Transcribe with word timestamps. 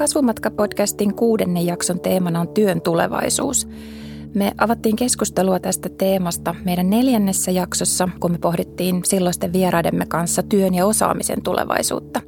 Kasvumatka-podcastin 0.00 1.14
kuudennen 1.14 1.66
jakson 1.66 2.00
teemana 2.00 2.40
on 2.40 2.48
työn 2.48 2.80
tulevaisuus. 2.80 3.68
Me 4.34 4.52
avattiin 4.58 4.96
keskustelua 4.96 5.60
tästä 5.60 5.88
teemasta 5.88 6.54
meidän 6.64 6.90
neljännessä 6.90 7.50
jaksossa, 7.50 8.08
kun 8.20 8.32
me 8.32 8.38
pohdittiin 8.38 9.00
silloisten 9.04 9.52
vieraidemme 9.52 10.06
kanssa 10.06 10.42
työn 10.42 10.74
ja 10.74 10.86
osaamisen 10.86 11.42
tulevaisuutta. 11.42 12.20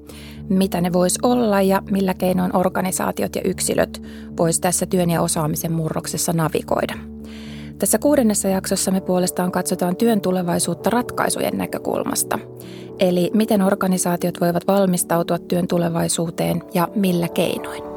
Mitä 0.49 0.81
ne 0.81 0.93
vois 0.93 1.19
olla 1.23 1.63
ja 1.63 1.83
millä 1.91 2.15
keinoin 2.15 2.57
organisaatiot 2.57 3.37
ja 3.37 3.43
yksilöt 3.45 4.03
vois 4.39 4.61
tässä 4.61 4.87
työn 4.87 5.11
ja 5.11 5.23
osaamisen 5.23 5.73
murroksessa 5.73 6.33
navigoida– 6.33 6.95
tässä 7.83 7.99
kuudennessa 7.99 8.49
jaksossa 8.49 8.91
me 8.91 9.01
puolestaan 9.01 9.53
katsotaan 9.53 9.97
työn 9.97 10.21
tulevaisuutta 10.21 10.91
ratkaisujen 10.91 11.59
näkökulmasta. 11.59 12.39
Eli 12.99 13.31
miten 13.35 13.63
organisaatiot 13.63 14.41
voivat 14.41 14.67
valmistautua 14.67 15.39
työn 15.39 15.69
tulevaisuuteen 15.69 16.63
ja 16.75 16.89
millä 16.95 17.29
keinoin. 17.29 17.92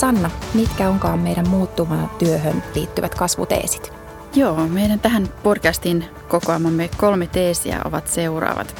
Sanna, 0.00 0.30
mitkä 0.54 0.88
onkaan 0.88 1.18
meidän 1.18 1.48
muuttuvaan 1.48 2.10
työhön 2.18 2.62
liittyvät 2.74 3.14
kasvuteesit? 3.14 3.92
Joo, 4.34 4.66
meidän 4.68 5.00
tähän 5.00 5.28
podcastin 5.42 6.04
kokoamamme 6.28 6.90
kolme 6.96 7.26
teesiä 7.26 7.80
ovat 7.84 8.08
seuraavat. 8.08 8.74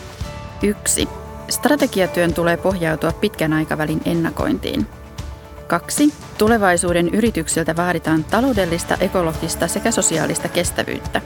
Yksi. 0.62 1.08
Strategiatyön 1.48 2.34
tulee 2.34 2.56
pohjautua 2.56 3.12
pitkän 3.12 3.52
aikavälin 3.52 4.00
ennakointiin. 4.04 4.86
Kaksi. 5.66 6.14
Tulevaisuuden 6.38 7.08
yrityksiltä 7.08 7.76
vaaditaan 7.76 8.24
taloudellista, 8.24 8.96
ekologista 9.00 9.68
sekä 9.68 9.90
sosiaalista 9.90 10.48
kestävyyttä. 10.48 11.20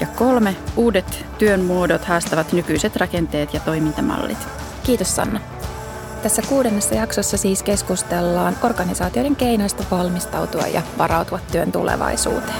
Ja 0.00 0.06
kolme. 0.06 0.56
Uudet 0.76 1.26
työn 1.38 1.60
muodot 1.60 2.04
haastavat 2.04 2.52
nykyiset 2.52 2.96
rakenteet 2.96 3.54
ja 3.54 3.60
toimintamallit. 3.60 4.38
Kiitos 4.82 5.16
Sanna. 5.16 5.53
Tässä 6.24 6.42
kuudennessa 6.42 6.94
jaksossa 6.94 7.36
siis 7.36 7.62
keskustellaan 7.62 8.56
organisaatioiden 8.62 9.36
keinoista 9.36 9.84
valmistautua 9.90 10.66
ja 10.66 10.82
varautua 10.98 11.40
työn 11.52 11.72
tulevaisuuteen. 11.72 12.58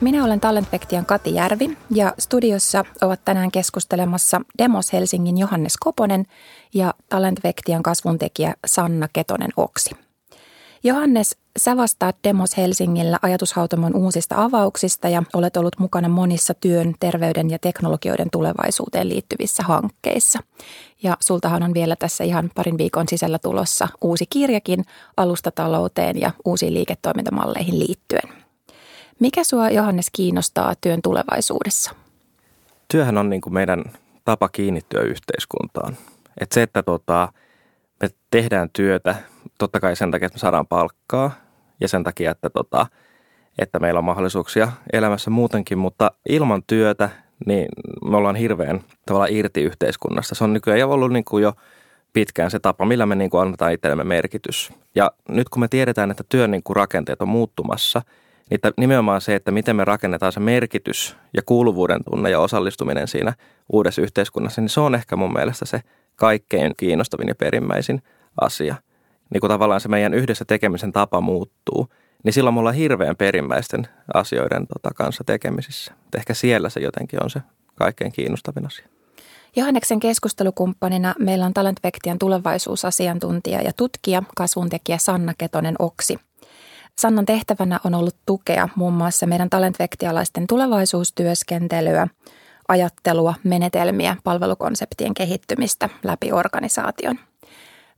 Minä 0.00 0.24
olen 0.24 0.40
Talentpektian 0.40 1.06
Kati 1.06 1.34
Järvi 1.34 1.76
ja 1.90 2.14
studiossa 2.18 2.84
ovat 3.02 3.20
tänään 3.24 3.50
keskustelemassa 3.50 4.40
Demos 4.58 4.92
Helsingin 4.92 5.38
Johannes 5.38 5.76
Koponen 5.76 6.26
ja 6.74 6.94
Talentvektian 7.08 7.82
kasvuntekijä 7.82 8.54
Sanna 8.66 9.08
Ketonen 9.12 9.50
Oksi. 9.56 10.05
Johannes, 10.84 11.36
sä 11.58 11.76
vastaat 11.76 12.16
Demos 12.24 12.56
Helsingillä 12.56 13.18
ajatushautomon 13.22 13.96
uusista 13.96 14.44
avauksista 14.44 15.08
ja 15.08 15.22
olet 15.34 15.56
ollut 15.56 15.78
mukana 15.78 16.08
monissa 16.08 16.54
työn, 16.54 16.94
terveyden 17.00 17.50
ja 17.50 17.58
teknologioiden 17.58 18.30
tulevaisuuteen 18.32 19.08
liittyvissä 19.08 19.62
hankkeissa. 19.62 20.38
Ja 21.02 21.16
sultahan 21.20 21.62
on 21.62 21.74
vielä 21.74 21.96
tässä 21.96 22.24
ihan 22.24 22.50
parin 22.54 22.78
viikon 22.78 23.08
sisällä 23.08 23.38
tulossa 23.38 23.88
uusi 24.02 24.24
kirjakin 24.30 24.84
alustatalouteen 25.16 26.20
ja 26.20 26.30
uusiin 26.44 26.74
liiketoimintamalleihin 26.74 27.78
liittyen. 27.78 28.28
Mikä 29.20 29.44
sua 29.44 29.70
Johannes 29.70 30.06
kiinnostaa 30.12 30.74
työn 30.80 31.02
tulevaisuudessa? 31.02 31.90
Työhän 32.88 33.18
on 33.18 33.30
niin 33.30 33.40
kuin 33.40 33.54
meidän 33.54 33.84
tapa 34.24 34.48
kiinnittyä 34.48 35.00
yhteiskuntaan. 35.00 35.96
Et 36.40 36.52
se, 36.52 36.62
että 36.62 36.82
tota, 36.82 37.32
me 38.02 38.08
tehdään 38.30 38.70
työtä 38.72 39.14
totta 39.58 39.80
kai 39.80 39.96
sen 39.96 40.10
takia, 40.10 40.26
että 40.26 40.36
me 40.36 40.40
saadaan 40.40 40.66
palkkaa 40.66 41.30
ja 41.80 41.88
sen 41.88 42.04
takia, 42.04 42.30
että, 42.30 42.50
tota, 42.50 42.86
että 43.58 43.78
meillä 43.78 43.98
on 43.98 44.04
mahdollisuuksia 44.04 44.72
elämässä 44.92 45.30
muutenkin, 45.30 45.78
mutta 45.78 46.10
ilman 46.28 46.62
työtä 46.66 47.10
niin 47.46 47.68
me 48.10 48.16
ollaan 48.16 48.36
hirveän 48.36 48.80
tavallaan 49.06 49.32
irti 49.32 49.62
yhteiskunnasta. 49.62 50.34
Se 50.34 50.44
on 50.44 50.52
nykyään 50.52 50.88
ollut 50.88 51.12
niin 51.12 51.24
kuin 51.24 51.42
jo 51.42 51.52
pitkään 52.12 52.50
se 52.50 52.58
tapa, 52.58 52.84
millä 52.84 53.06
me 53.06 53.14
niin 53.14 53.30
kuin 53.30 53.40
annetaan 53.40 53.72
itsellemme 53.72 54.04
merkitys. 54.04 54.72
Ja 54.94 55.10
nyt 55.28 55.48
kun 55.48 55.60
me 55.60 55.68
tiedetään, 55.68 56.10
että 56.10 56.24
työn 56.28 56.50
niin 56.50 56.62
kuin 56.62 56.76
rakenteet 56.76 57.22
on 57.22 57.28
muuttumassa, 57.28 58.02
niin 58.50 58.60
nimenomaan 58.76 59.20
se, 59.20 59.34
että 59.34 59.50
miten 59.50 59.76
me 59.76 59.84
rakennetaan 59.84 60.32
se 60.32 60.40
merkitys 60.40 61.16
ja 61.36 61.42
kuuluvuuden 61.46 62.04
tunne 62.10 62.30
ja 62.30 62.40
osallistuminen 62.40 63.08
siinä 63.08 63.32
uudessa 63.72 64.02
yhteiskunnassa, 64.02 64.60
niin 64.60 64.68
se 64.68 64.80
on 64.80 64.94
ehkä 64.94 65.16
mun 65.16 65.32
mielestä 65.32 65.64
se 65.64 65.80
kaikkein 66.16 66.74
kiinnostavin 66.76 67.28
ja 67.28 67.34
perimmäisin 67.34 68.02
asia 68.40 68.74
niin 69.34 69.40
kuin 69.40 69.50
tavallaan 69.50 69.80
se 69.80 69.88
meidän 69.88 70.14
yhdessä 70.14 70.44
tekemisen 70.44 70.92
tapa 70.92 71.20
muuttuu, 71.20 71.88
niin 72.24 72.32
silloin 72.32 72.54
me 72.54 72.58
ollaan 72.58 72.74
hirveän 72.74 73.16
perimmäisten 73.16 73.88
asioiden 74.14 74.66
tota, 74.66 74.94
kanssa 74.94 75.24
tekemisissä. 75.24 75.92
Et 76.06 76.14
ehkä 76.14 76.34
siellä 76.34 76.68
se 76.68 76.80
jotenkin 76.80 77.22
on 77.22 77.30
se 77.30 77.40
kaikkein 77.74 78.12
kiinnostavin 78.12 78.66
asia. 78.66 78.86
Johanneksen 79.56 80.00
keskustelukumppanina 80.00 81.14
meillä 81.18 81.46
on 81.46 81.54
Talentvektian 81.54 82.18
tulevaisuusasiantuntija 82.18 83.62
ja 83.62 83.72
tutkija, 83.76 84.22
kasvuntekijä 84.36 84.98
Sanna 84.98 85.32
Ketonen 85.38 85.74
Oksi. 85.78 86.18
Sannan 86.98 87.26
tehtävänä 87.26 87.80
on 87.84 87.94
ollut 87.94 88.16
tukea 88.26 88.68
muun 88.74 88.92
muassa 88.92 89.26
meidän 89.26 89.50
talentvektialaisten 89.50 90.46
tulevaisuustyöskentelyä, 90.46 92.08
ajattelua, 92.68 93.34
menetelmiä, 93.44 94.16
palvelukonseptien 94.24 95.14
kehittymistä 95.14 95.88
läpi 96.02 96.32
organisaation– 96.32 97.18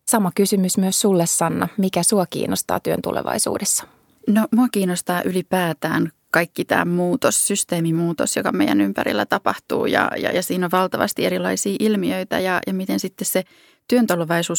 Sama 0.08 0.30
kysymys 0.34 0.78
myös 0.78 1.00
sulle, 1.00 1.26
Sanna. 1.26 1.68
Mikä 1.76 2.02
sua 2.02 2.26
kiinnostaa 2.26 2.80
työn 2.80 3.02
tulevaisuudessa? 3.02 3.84
No, 4.28 4.46
mua 4.54 4.68
kiinnostaa 4.68 5.22
ylipäätään 5.22 6.12
kaikki 6.30 6.64
tämä 6.64 6.84
muutos, 6.84 7.46
systeemimuutos, 7.46 8.36
joka 8.36 8.52
meidän 8.52 8.80
ympärillä 8.80 9.26
tapahtuu 9.26 9.86
ja, 9.86 10.10
ja, 10.16 10.32
ja 10.32 10.42
siinä 10.42 10.66
on 10.66 10.70
valtavasti 10.70 11.24
erilaisia 11.24 11.76
ilmiöitä 11.80 12.38
ja, 12.38 12.60
ja 12.66 12.74
miten 12.74 13.00
sitten 13.00 13.26
se 13.26 13.44
työn 13.88 14.06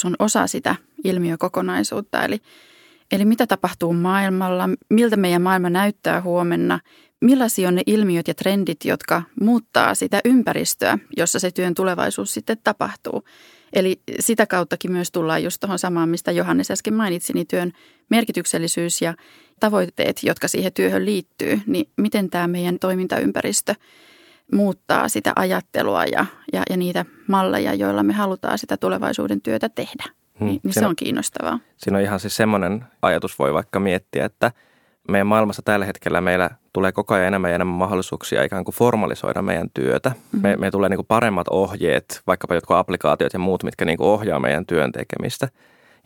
on 0.05 0.15
osa 0.19 0.47
sitä 0.47 0.75
ilmiökokonaisuutta. 1.03 2.23
Eli, 2.23 2.41
eli 3.11 3.25
mitä 3.25 3.47
tapahtuu 3.47 3.93
maailmalla, 3.93 4.69
miltä 4.89 5.17
meidän 5.17 5.41
maailma 5.41 5.69
näyttää 5.69 6.21
huomenna, 6.21 6.79
millaisia 7.21 7.67
on 7.67 7.75
ne 7.75 7.81
ilmiöt 7.85 8.27
ja 8.27 8.33
trendit, 8.33 8.85
jotka 8.85 9.21
muuttaa 9.41 9.95
sitä 9.95 10.21
ympäristöä, 10.25 10.97
jossa 11.17 11.39
se 11.39 11.51
työn 11.51 11.73
tulevaisuus 11.73 12.33
sitten 12.33 12.57
tapahtuu. 12.63 13.23
Eli 13.73 14.01
sitä 14.19 14.45
kauttakin 14.45 14.91
myös 14.91 15.11
tullaan 15.11 15.43
just 15.43 15.59
tuohon 15.59 15.79
samaan, 15.79 16.09
mistä 16.09 16.31
Johannes 16.31 16.71
äsken 16.71 16.93
mainitsi, 16.93 17.33
niin 17.33 17.47
työn 17.47 17.71
merkityksellisyys 18.09 19.01
ja 19.01 19.13
tavoitteet, 19.59 20.23
jotka 20.23 20.47
siihen 20.47 20.73
työhön 20.73 21.05
liittyy, 21.05 21.61
niin 21.65 21.89
miten 21.97 22.29
tämä 22.29 22.47
meidän 22.47 22.79
toimintaympäristö 22.79 23.75
muuttaa 24.53 25.09
sitä 25.09 25.33
ajattelua 25.35 26.05
ja, 26.05 26.25
ja, 26.53 26.63
ja 26.69 26.77
niitä 26.77 27.05
malleja, 27.27 27.73
joilla 27.73 28.03
me 28.03 28.13
halutaan 28.13 28.57
sitä 28.57 28.77
tulevaisuuden 28.77 29.41
työtä 29.41 29.69
tehdä. 29.69 30.03
Hmm. 30.39 30.47
Niin, 30.47 30.59
niin 30.63 30.73
se 30.73 30.87
on 30.87 30.95
kiinnostavaa. 30.95 31.59
Siinä 31.77 31.97
on 31.97 32.03
ihan 32.03 32.19
siis 32.19 32.35
semmoinen 32.35 32.85
ajatus 33.01 33.39
voi 33.39 33.53
vaikka 33.53 33.79
miettiä, 33.79 34.25
että– 34.25 34.51
meidän 35.09 35.27
maailmassa 35.27 35.61
tällä 35.61 35.85
hetkellä 35.85 36.21
meillä 36.21 36.49
tulee 36.73 36.91
koko 36.91 37.13
ajan 37.13 37.27
enemmän 37.27 37.51
ja 37.51 37.55
enemmän 37.55 37.77
mahdollisuuksia 37.77 38.43
ikään 38.43 38.63
kuin 38.63 38.75
formalisoida 38.75 39.41
meidän 39.41 39.69
työtä. 39.73 40.09
Mm-hmm. 40.09 40.41
Me, 40.41 40.55
me 40.57 40.71
tulee 40.71 40.89
niin 40.89 40.97
kuin 40.97 41.07
paremmat 41.07 41.47
ohjeet, 41.47 42.21
vaikkapa 42.27 42.55
jotkut 42.55 42.77
applikaatiot 42.77 43.33
ja 43.33 43.39
muut, 43.39 43.63
mitkä 43.63 43.85
niin 43.85 43.97
kuin 43.97 44.07
ohjaa 44.07 44.39
meidän 44.39 44.65
työn 44.65 44.91
tekemistä. 44.91 45.45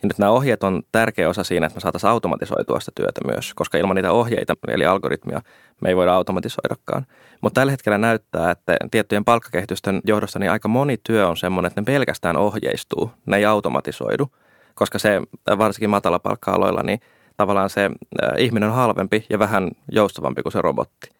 Ja 0.02 0.08
nyt 0.08 0.18
nämä 0.18 0.32
ohjeet 0.32 0.62
on 0.62 0.82
tärkeä 0.92 1.28
osa 1.28 1.44
siinä, 1.44 1.66
että 1.66 1.76
me 1.76 1.80
saataisiin 1.80 2.10
automatisoitua 2.10 2.80
sitä 2.80 2.92
työtä 2.94 3.20
myös, 3.26 3.54
koska 3.54 3.78
ilman 3.78 3.96
niitä 3.96 4.12
ohjeita, 4.12 4.54
eli 4.68 4.86
algoritmia, 4.86 5.40
me 5.80 5.88
ei 5.88 5.96
voida 5.96 6.14
automatisoidakaan. 6.14 7.06
Mutta 7.40 7.60
tällä 7.60 7.70
hetkellä 7.70 7.98
näyttää, 7.98 8.50
että 8.50 8.76
tiettyjen 8.90 9.24
palkkakehitysten 9.24 10.00
johdosta 10.04 10.38
niin 10.38 10.50
aika 10.50 10.68
moni 10.68 10.96
työ 11.04 11.28
on 11.28 11.36
semmoinen, 11.36 11.68
että 11.68 11.80
ne 11.80 11.84
pelkästään 11.84 12.36
ohjeistuu, 12.36 13.10
ne 13.26 13.36
ei 13.36 13.44
automatisoidu, 13.44 14.28
koska 14.74 14.98
se 14.98 15.22
varsinkin 15.58 15.90
matalapalkka-aloilla, 15.90 16.82
niin– 16.82 17.00
tavallaan 17.36 17.70
se 17.70 17.90
ihminen 18.38 18.68
on 18.68 18.74
halvempi 18.74 19.26
ja 19.30 19.38
vähän 19.38 19.70
joustavampi 19.92 20.42
kuin 20.42 20.52
se 20.52 20.62
robotti. 20.62 21.10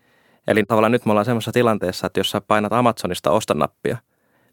Eli 0.49 0.65
tavallaan 0.65 0.93
nyt 0.93 1.07
me 1.07 1.13
ollaan 1.13 1.25
semmoisessa 1.25 1.53
tilanteessa, 1.53 2.07
että 2.07 2.21
jos 2.21 2.31
sä 2.31 2.41
painat 2.41 2.73
Amazonista 2.73 3.31
osta 3.31 3.55
nappia, 3.55 3.97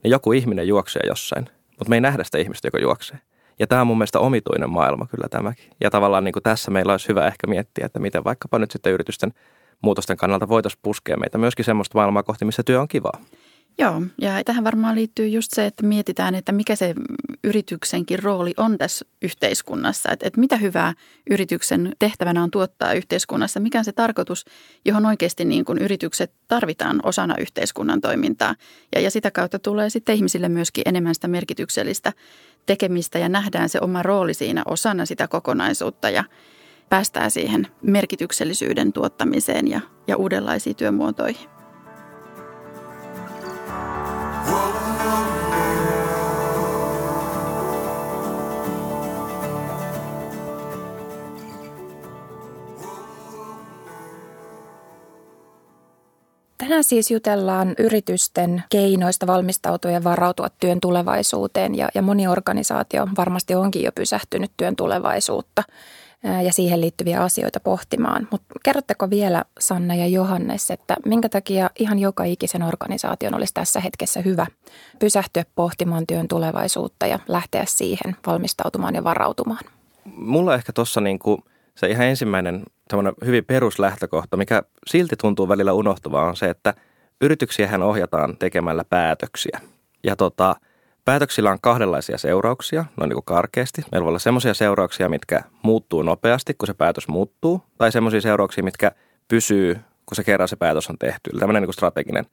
niin 0.03 0.11
joku 0.11 0.31
ihminen 0.31 0.67
juoksee 0.67 1.01
jossain, 1.07 1.45
mutta 1.69 1.89
me 1.89 1.95
ei 1.95 2.01
nähdä 2.01 2.23
sitä 2.23 2.37
ihmistä, 2.37 2.67
joka 2.67 2.79
juoksee. 2.79 3.19
Ja 3.59 3.67
tämä 3.67 3.81
on 3.81 3.87
mun 3.87 3.97
mielestä 3.97 4.19
omituinen 4.19 4.69
maailma 4.69 5.07
kyllä 5.07 5.27
tämäkin. 5.29 5.69
Ja 5.81 5.89
tavallaan 5.89 6.23
niin 6.23 6.33
kuin 6.33 6.43
tässä 6.43 6.71
meillä 6.71 6.91
olisi 6.91 7.07
hyvä 7.07 7.27
ehkä 7.27 7.47
miettiä, 7.47 7.85
että 7.85 7.99
miten 7.99 8.23
vaikkapa 8.23 8.59
nyt 8.59 8.71
sitten 8.71 8.93
yritysten 8.93 9.33
muutosten 9.81 10.17
kannalta 10.17 10.47
voitaisiin 10.47 10.79
puskea 10.83 11.17
meitä 11.17 11.37
myöskin 11.37 11.65
semmoista 11.65 11.97
maailmaa 11.97 12.23
kohti, 12.23 12.45
missä 12.45 12.63
työ 12.63 12.81
on 12.81 12.87
kivaa. 12.87 13.19
Joo, 13.77 14.01
ja 14.21 14.43
tähän 14.45 14.63
varmaan 14.63 14.95
liittyy 14.95 15.27
just 15.27 15.51
se, 15.55 15.65
että 15.65 15.85
mietitään, 15.85 16.35
että 16.35 16.51
mikä 16.51 16.75
se 16.75 16.93
yrityksenkin 17.43 18.23
rooli 18.23 18.53
on 18.57 18.77
tässä 18.77 19.05
yhteiskunnassa. 19.21 20.11
Että, 20.11 20.27
että 20.27 20.39
mitä 20.39 20.57
hyvää 20.57 20.93
yrityksen 21.29 21.95
tehtävänä 21.99 22.43
on 22.43 22.51
tuottaa 22.51 22.93
yhteiskunnassa, 22.93 23.59
mikä 23.59 23.77
on 23.77 23.85
se 23.85 23.91
tarkoitus, 23.91 24.45
johon 24.85 25.05
oikeasti 25.05 25.45
niin 25.45 25.65
kuin 25.65 25.77
yritykset 25.77 26.33
tarvitaan 26.47 26.99
osana 27.03 27.35
yhteiskunnan 27.37 28.01
toimintaa. 28.01 28.55
Ja, 28.95 29.01
ja 29.01 29.11
sitä 29.11 29.31
kautta 29.31 29.59
tulee 29.59 29.89
sitten 29.89 30.15
ihmisille 30.15 30.49
myöskin 30.49 30.83
enemmän 30.85 31.15
sitä 31.15 31.27
merkityksellistä 31.27 32.13
tekemistä 32.65 33.19
ja 33.19 33.29
nähdään 33.29 33.69
se 33.69 33.79
oma 33.81 34.03
rooli 34.03 34.33
siinä 34.33 34.63
osana 34.65 35.05
sitä 35.05 35.27
kokonaisuutta 35.27 36.09
ja 36.09 36.23
päästään 36.89 37.31
siihen 37.31 37.67
merkityksellisyyden 37.81 38.93
tuottamiseen 38.93 39.67
ja, 39.67 39.79
ja 40.07 40.17
uudenlaisiin 40.17 40.75
työmuotoihin. 40.75 41.60
Tänään 56.71 56.83
siis 56.83 57.11
jutellaan 57.11 57.75
yritysten 57.79 58.63
keinoista 58.69 59.27
valmistautua 59.27 59.91
ja 59.91 60.03
varautua 60.03 60.47
työn 60.59 60.79
tulevaisuuteen 60.79 61.75
ja, 61.75 61.89
ja 61.95 62.01
moni 62.01 62.27
organisaatio 62.27 63.07
varmasti 63.17 63.55
onkin 63.55 63.83
jo 63.83 63.91
pysähtynyt 63.91 64.51
työn 64.57 64.75
tulevaisuutta 64.75 65.63
ja 66.43 66.53
siihen 66.53 66.81
liittyviä 66.81 67.23
asioita 67.23 67.59
pohtimaan. 67.59 68.27
Mutta 68.31 68.47
kerrotteko 68.63 69.09
vielä 69.09 69.43
Sanna 69.59 69.95
ja 69.95 70.07
Johannes, 70.07 70.71
että 70.71 70.95
minkä 71.05 71.29
takia 71.29 71.69
ihan 71.79 71.99
joka 71.99 72.23
ikisen 72.23 72.63
organisaation 72.63 73.35
olisi 73.35 73.53
tässä 73.53 73.79
hetkessä 73.79 74.21
hyvä 74.21 74.47
pysähtyä 74.99 75.43
pohtimaan 75.55 76.07
työn 76.07 76.27
tulevaisuutta 76.27 77.07
ja 77.07 77.19
lähteä 77.27 77.63
siihen 77.67 78.15
valmistautumaan 78.27 78.95
ja 78.95 79.03
varautumaan? 79.03 79.63
Mulla 80.15 80.55
ehkä 80.55 80.73
tuossa 80.73 81.01
niin 81.01 81.19
se 81.75 81.87
ihan 81.87 82.07
ensimmäinen 82.07 82.63
hyvin 83.25 83.45
peruslähtökohta, 83.45 84.37
mikä 84.37 84.63
silti 84.87 85.15
tuntuu 85.15 85.47
välillä 85.49 85.73
unohtuvaa, 85.73 86.27
on 86.27 86.35
se, 86.35 86.49
että 86.49 86.73
yrityksiähän 87.21 87.83
ohjataan 87.83 88.37
tekemällä 88.37 88.83
päätöksiä. 88.83 89.59
Ja 90.03 90.15
tota, 90.15 90.55
Päätöksillä 91.05 91.51
on 91.51 91.57
kahdenlaisia 91.61 92.17
seurauksia, 92.17 92.85
noin 92.97 93.09
niin 93.09 93.15
kuin 93.15 93.25
karkeasti. 93.25 93.81
Meillä 93.91 94.03
voi 94.05 94.09
olla 94.09 94.19
semmoisia 94.19 94.53
seurauksia, 94.53 95.09
mitkä 95.09 95.41
muuttuu 95.63 96.01
nopeasti, 96.01 96.53
kun 96.53 96.67
se 96.67 96.73
päätös 96.73 97.07
muuttuu, 97.07 97.61
tai 97.77 97.91
semmoisia 97.91 98.21
seurauksia, 98.21 98.63
mitkä 98.63 98.91
pysyy, 99.27 99.79
kun 100.05 100.15
se 100.15 100.23
kerran 100.23 100.47
se 100.47 100.55
päätös 100.55 100.89
on 100.89 100.97
tehty. 100.97 101.29
Eli 101.33 101.39
tämmöinen 101.39 101.61
niin 101.61 101.67
kuin 101.67 101.73
strateginen. 101.73 102.25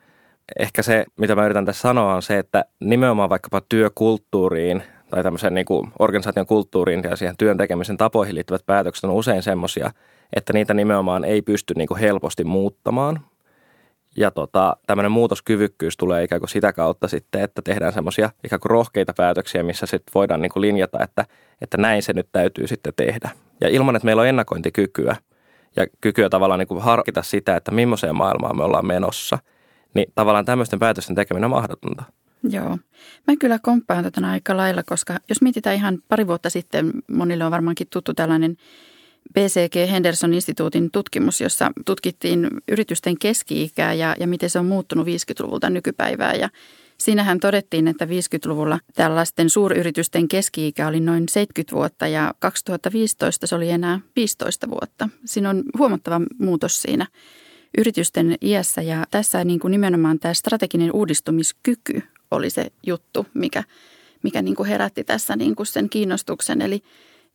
Ehkä 0.58 0.82
se, 0.82 1.04
mitä 1.16 1.34
mä 1.34 1.44
yritän 1.44 1.64
tässä 1.64 1.80
sanoa, 1.80 2.14
on 2.14 2.22
se, 2.22 2.38
että 2.38 2.64
nimenomaan 2.80 3.28
vaikkapa 3.28 3.60
työkulttuuriin 3.68 4.82
tai 5.10 5.22
tämmöisen 5.22 5.54
niin 5.54 5.66
kuin 5.66 5.92
organisaation 5.98 6.46
kulttuuriin 6.46 7.02
ja 7.04 7.16
siihen 7.16 7.36
työn 7.36 7.56
tekemisen 7.56 7.96
tapoihin 7.96 8.34
liittyvät 8.34 8.66
päätökset 8.66 9.04
on 9.04 9.10
usein 9.10 9.42
semmoisia, 9.42 9.90
että 10.36 10.52
niitä 10.52 10.74
nimenomaan 10.74 11.24
ei 11.24 11.42
pysty 11.42 11.74
niin 11.76 11.88
kuin 11.88 12.00
helposti 12.00 12.44
muuttamaan, 12.44 13.20
ja 14.16 14.30
tota, 14.30 14.76
tämmöinen 14.86 15.12
muutoskyvykkyys 15.12 15.96
tulee 15.96 16.24
ikään 16.24 16.40
kuin 16.40 16.48
sitä 16.48 16.72
kautta 16.72 17.08
sitten, 17.08 17.42
että 17.42 17.62
tehdään 17.62 17.92
semmoisia 17.92 18.30
ikään 18.44 18.60
kuin 18.60 18.70
rohkeita 18.70 19.12
päätöksiä, 19.16 19.62
missä 19.62 19.86
sitten 19.86 20.12
voidaan 20.14 20.42
niin 20.42 20.52
kuin 20.52 20.60
linjata, 20.60 20.98
että, 21.02 21.24
että 21.60 21.76
näin 21.76 22.02
se 22.02 22.12
nyt 22.12 22.28
täytyy 22.32 22.66
sitten 22.66 22.92
tehdä. 22.96 23.30
Ja 23.60 23.68
ilman, 23.68 23.96
että 23.96 24.06
meillä 24.06 24.22
on 24.22 24.28
ennakointikykyä 24.28 25.16
ja 25.76 25.86
kykyä 26.00 26.28
tavallaan 26.28 26.58
niin 26.58 26.68
kuin 26.68 26.82
harkita 26.82 27.22
sitä, 27.22 27.56
että 27.56 27.70
millaiseen 27.70 28.16
maailmaan 28.16 28.56
me 28.56 28.64
ollaan 28.64 28.86
menossa, 28.86 29.38
niin 29.94 30.12
tavallaan 30.14 30.44
tämmöisten 30.44 30.78
päätösten 30.78 31.16
tekeminen 31.16 31.44
on 31.44 31.50
mahdotonta. 31.50 32.02
Joo. 32.42 32.78
Mä 33.26 33.36
kyllä 33.36 33.58
komppaan 33.62 34.04
tätä 34.04 34.26
aika 34.30 34.56
lailla, 34.56 34.82
koska 34.82 35.18
jos 35.28 35.42
mietitään 35.42 35.76
ihan 35.76 35.98
pari 36.08 36.26
vuotta 36.26 36.50
sitten, 36.50 36.92
monille 37.10 37.44
on 37.44 37.50
varmaankin 37.50 37.86
tuttu 37.90 38.14
tällainen– 38.14 38.56
BCG 39.34 39.90
Henderson-instituutin 39.90 40.90
tutkimus, 40.92 41.40
jossa 41.40 41.70
tutkittiin 41.86 42.48
yritysten 42.68 43.18
keski-ikää 43.18 43.94
ja, 43.94 44.16
ja 44.20 44.26
miten 44.26 44.50
se 44.50 44.58
on 44.58 44.66
muuttunut 44.66 45.06
50-luvulta 45.06 45.70
nykypäivää. 45.70 46.34
Ja 46.34 46.48
siinähän 46.98 47.40
todettiin, 47.40 47.88
että 47.88 48.04
50-luvulla 48.04 48.80
tällaisten 48.94 49.50
suuryritysten 49.50 50.28
keski-ikä 50.28 50.88
oli 50.88 51.00
noin 51.00 51.28
70 51.28 51.76
vuotta 51.76 52.06
ja 52.06 52.34
2015 52.38 53.46
se 53.46 53.54
oli 53.54 53.70
enää 53.70 54.00
15 54.16 54.70
vuotta. 54.70 55.08
Siinä 55.24 55.50
on 55.50 55.62
huomattava 55.78 56.20
muutos 56.38 56.82
siinä 56.82 57.06
yritysten 57.78 58.36
iässä 58.42 58.82
ja 58.82 59.04
tässä 59.10 59.44
niin 59.44 59.60
kuin 59.60 59.70
nimenomaan 59.70 60.18
tämä 60.18 60.34
strateginen 60.34 60.92
uudistumiskyky 60.92 62.02
oli 62.30 62.50
se 62.50 62.66
juttu, 62.86 63.26
mikä, 63.34 63.62
mikä 64.22 64.42
niin 64.42 64.56
kuin 64.56 64.68
herätti 64.68 65.04
tässä 65.04 65.36
niin 65.36 65.56
kuin 65.56 65.66
sen 65.66 65.88
kiinnostuksen. 65.88 66.62
Eli 66.62 66.82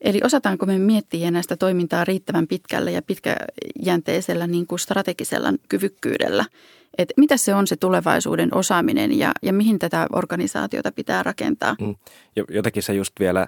Eli 0.03 0.21
osataanko 0.23 0.65
me 0.65 0.77
miettiä 0.77 1.31
näistä 1.31 1.57
toimintaa 1.57 2.05
riittävän 2.05 2.47
pitkälle 2.47 2.91
ja 2.91 3.01
pitkäjänteisellä 3.01 4.47
niin 4.47 4.67
kuin 4.67 4.79
strategisella 4.79 5.53
kyvykkyydellä? 5.69 6.45
Et 6.97 7.13
mitä 7.17 7.37
se 7.37 7.55
on 7.55 7.67
se 7.67 7.75
tulevaisuuden 7.75 8.55
osaaminen 8.55 9.19
ja, 9.19 9.31
ja 9.41 9.53
mihin 9.53 9.79
tätä 9.79 10.07
organisaatiota 10.13 10.91
pitää 10.91 11.23
rakentaa? 11.23 11.75
Mm. 11.81 11.95
Jotenkin 12.49 12.83
se 12.83 12.93
just 12.93 13.13
vielä, 13.19 13.47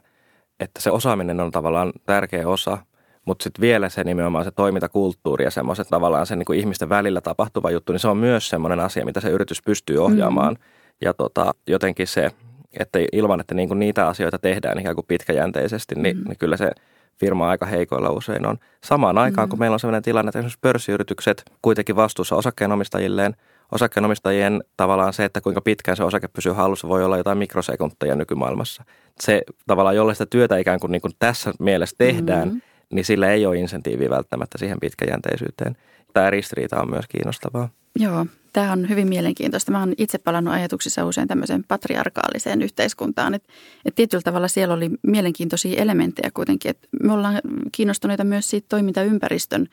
että 0.60 0.82
se 0.82 0.92
osaaminen 0.92 1.40
on 1.40 1.52
tavallaan 1.52 1.94
tärkeä 2.06 2.48
osa, 2.48 2.78
mutta 3.26 3.44
sitten 3.44 3.62
vielä 3.62 3.90
se 3.90 4.04
nimenomaan 4.04 4.46
se 4.46 4.52
toimintakulttuuri 4.52 5.46
ja 5.46 5.52
semmoiset 5.52 5.88
tavallaan 5.88 6.28
se 6.28 6.36
niin 6.36 6.46
kuin 6.46 6.60
ihmisten 6.60 6.90
välillä 6.90 7.22
tapahtuva 7.22 7.72
juttu, 7.72 7.92
niin 7.92 8.00
se 8.00 8.08
on 8.08 8.18
myös 8.18 8.50
semmoinen 8.50 8.80
asia, 8.80 9.06
mitä 9.06 9.20
se 9.20 9.30
yritys 9.30 9.62
pystyy 9.62 9.98
ohjaamaan. 9.98 10.54
Mm. 10.54 10.75
Ja 11.02 11.14
tota, 11.14 11.54
jotenkin 11.68 12.08
se 12.08 12.32
että 12.80 13.00
ilman, 13.12 13.40
että 13.40 13.56
niin 13.56 13.68
kuin 13.68 13.80
niitä 13.80 14.08
asioita 14.08 14.38
tehdään 14.40 14.80
ikään 14.80 14.96
kuin 14.96 15.06
pitkäjänteisesti, 15.08 15.96
niin, 15.96 16.18
mm. 16.18 16.24
niin 16.28 16.38
kyllä 16.38 16.58
se 16.58 16.72
firma 17.20 17.50
aika 17.50 17.66
heikoilla 17.66 18.10
usein 18.10 18.46
on. 18.46 18.58
Samaan 18.84 19.18
aikaan, 19.18 19.48
mm. 19.48 19.50
kun 19.50 19.60
meillä 19.60 19.74
on 19.74 19.80
sellainen 19.80 20.04
tilanne, 20.04 20.30
että 20.30 20.40
esimerkiksi 20.40 20.60
pörssiyritykset 20.62 21.44
kuitenkin 21.62 21.96
vastuussa 21.96 22.36
osakkeenomistajilleen, 22.36 23.36
osakkeenomistajien 23.72 24.64
tavallaan 24.78 25.14
se, 25.14 25.26
että 25.26 25.42
kuinka 25.42 25.62
pitkään 25.62 25.98
se 25.98 26.04
osake 26.04 26.28
pysyy 26.28 26.52
hallussa, 26.52 26.88
voi 26.88 27.04
olla 27.04 27.18
jotain 27.18 27.38
mikrosekunteja 27.38 28.16
nykymaailmassa. 28.16 28.84
Se 29.20 29.42
tavallaan, 29.68 29.96
jolle 29.96 30.14
sitä 30.14 30.26
työtä 30.26 30.58
ikään 30.58 30.80
kuin, 30.80 30.92
niin 30.92 31.02
kuin 31.02 31.14
tässä 31.20 31.54
mielessä 31.60 31.96
tehdään, 31.98 32.50
mm. 32.50 32.62
niin 32.92 33.06
sillä 33.06 33.32
ei 33.32 33.46
ole 33.46 33.58
insentiiviä 33.58 34.10
välttämättä 34.10 34.58
siihen 34.58 34.80
pitkäjänteisyyteen. 34.80 35.78
Tämä 36.14 36.30
ristiriita 36.30 36.82
on 36.82 36.90
myös 36.90 37.06
kiinnostavaa. 37.08 37.70
Joo, 38.00 38.26
Tämä 38.56 38.72
on 38.72 38.90
hyvin 38.90 39.08
mielenkiintoista. 39.08 39.72
Mä 39.72 39.80
oon 39.80 39.94
itse 39.98 40.18
palannut 40.18 40.54
ajatuksissa 40.54 41.06
usein 41.06 41.28
tämmöiseen 41.28 41.64
patriarkaaliseen 41.68 42.62
yhteiskuntaan. 42.62 43.34
Että 43.34 43.54
et 43.86 43.96
tietyllä 43.96 44.22
tavalla 44.22 44.48
siellä 44.48 44.74
oli 44.74 44.92
mielenkiintoisia 45.02 45.82
elementtejä 45.82 46.32
kuitenkin. 46.34 46.70
Että 46.70 46.88
me 47.04 47.14
ollaan 47.14 47.42
kiinnostuneita 47.72 48.24
myös 48.24 48.50
siitä 48.50 48.66
toimintaympäristön 48.70 49.68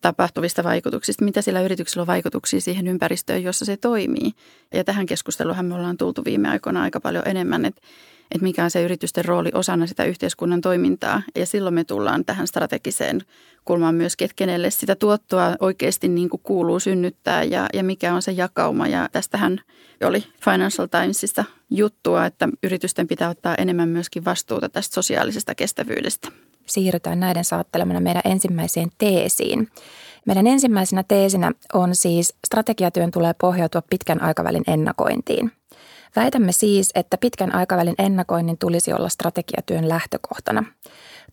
tapahtuvista 0.00 0.64
vaikutuksista, 0.64 1.24
mitä 1.24 1.42
sillä 1.42 1.60
yrityksellä 1.60 2.00
on 2.00 2.06
vaikutuksia 2.06 2.60
siihen 2.60 2.88
ympäristöön, 2.88 3.42
jossa 3.42 3.64
se 3.64 3.76
toimii. 3.76 4.32
Ja 4.74 4.84
tähän 4.84 5.06
keskusteluhan 5.06 5.66
me 5.66 5.74
ollaan 5.74 5.96
tultu 5.96 6.24
viime 6.24 6.48
aikoina 6.48 6.82
aika 6.82 7.00
paljon 7.00 7.28
enemmän, 7.28 7.64
että 7.64 7.82
että 8.30 8.44
mikä 8.44 8.64
on 8.64 8.70
se 8.70 8.82
yritysten 8.82 9.24
rooli 9.24 9.50
osana 9.54 9.86
sitä 9.86 10.04
yhteiskunnan 10.04 10.60
toimintaa. 10.60 11.22
Ja 11.34 11.46
silloin 11.46 11.74
me 11.74 11.84
tullaan 11.84 12.24
tähän 12.24 12.46
strategiseen 12.46 13.20
kulmaan 13.64 13.94
myös, 13.94 14.12
että 14.20 14.34
kenelle 14.36 14.70
sitä 14.70 14.94
tuottoa 14.94 15.56
oikeasti 15.60 16.08
niin 16.08 16.28
kuin 16.28 16.40
kuuluu 16.42 16.80
synnyttää 16.80 17.44
ja, 17.44 17.66
ja 17.74 17.84
mikä 17.84 18.14
on 18.14 18.22
se 18.22 18.32
jakauma. 18.32 18.88
Ja 18.88 19.08
tästähän 19.12 19.60
oli 20.04 20.24
Financial 20.44 20.86
Timesista 20.86 21.44
juttua, 21.70 22.26
että 22.26 22.48
yritysten 22.62 23.08
pitää 23.08 23.28
ottaa 23.28 23.54
enemmän 23.54 23.88
myöskin 23.88 24.24
vastuuta 24.24 24.68
tästä 24.68 24.94
sosiaalisesta 24.94 25.54
kestävyydestä. 25.54 26.28
Siirrytään 26.66 27.20
näiden 27.20 27.44
saattelemana 27.44 28.00
meidän 28.00 28.22
ensimmäiseen 28.24 28.88
teesiin. 28.98 29.68
Meidän 30.26 30.46
ensimmäisenä 30.46 31.02
teesinä 31.02 31.52
on 31.72 31.94
siis 31.94 32.34
strategiatyön 32.46 33.10
tulee 33.10 33.32
pohjautua 33.40 33.82
pitkän 33.90 34.22
aikavälin 34.22 34.64
ennakointiin– 34.66 35.52
Väitämme 36.16 36.52
siis, 36.52 36.90
että 36.94 37.18
pitkän 37.18 37.54
aikavälin 37.54 37.94
ennakoinnin 37.98 38.58
tulisi 38.58 38.92
olla 38.92 39.08
strategiatyön 39.08 39.88
lähtökohtana. 39.88 40.64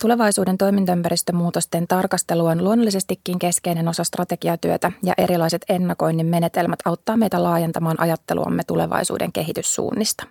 Tulevaisuuden 0.01 0.57
toimintaympäristömuutosten 0.57 1.87
tarkastelu 1.87 2.45
on 2.45 2.63
luonnollisestikin 2.63 3.39
keskeinen 3.39 3.87
osa 3.87 4.03
strategiatyötä 4.03 4.91
ja 5.03 5.13
erilaiset 5.17 5.61
ennakoinnin 5.69 6.25
menetelmät 6.25 6.79
auttaa 6.85 7.17
meitä 7.17 7.43
laajentamaan 7.43 7.99
ajatteluamme 7.99 8.63
tulevaisuuden 8.67 9.31
kehityssuunnista. 9.31 10.27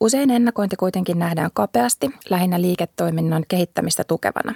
Usein 0.00 0.30
ennakointi 0.30 0.76
kuitenkin 0.76 1.18
nähdään 1.18 1.50
kapeasti, 1.54 2.10
lähinnä 2.30 2.60
liiketoiminnan 2.60 3.44
kehittämistä 3.48 4.04
tukevana. 4.04 4.54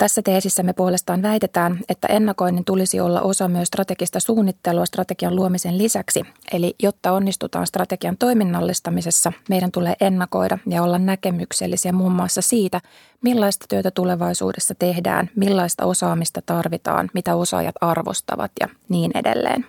Tässä 0.00 0.22
teesissä 0.22 0.62
me 0.62 0.72
puolestaan 0.72 1.22
väitetään, 1.22 1.80
että 1.88 2.08
ennakoinnin 2.08 2.64
tulisi 2.64 3.00
olla 3.00 3.20
osa 3.20 3.48
myös 3.48 3.68
strategista 3.68 4.20
suunnittelua 4.20 4.86
strategian 4.86 5.36
luomisen 5.36 5.78
lisäksi. 5.78 6.22
Eli 6.52 6.74
jotta 6.82 7.12
onnistutaan 7.12 7.66
strategian 7.66 8.16
toiminnallistamisessa, 8.18 9.32
meidän 9.48 9.72
tulee 9.72 9.94
ennakoida 10.00 10.58
ja 10.66 10.82
olla 10.82 10.98
näkemyksellisiä 10.98 11.92
muun 11.92 12.12
muassa 12.12 12.42
siitä, 12.42 12.80
millaista 13.22 13.66
työtä 13.68 13.90
tulevaisuudessa 13.90 14.74
tehdään, 14.78 15.30
millaista 15.36 15.86
osaamista 15.86 16.42
tarvitaan, 16.46 17.10
mitä 17.14 17.34
osaajat 17.34 17.74
arvostavat 17.80 18.50
ja 18.60 18.68
niin 18.88 19.10
edelleen. 19.14 19.66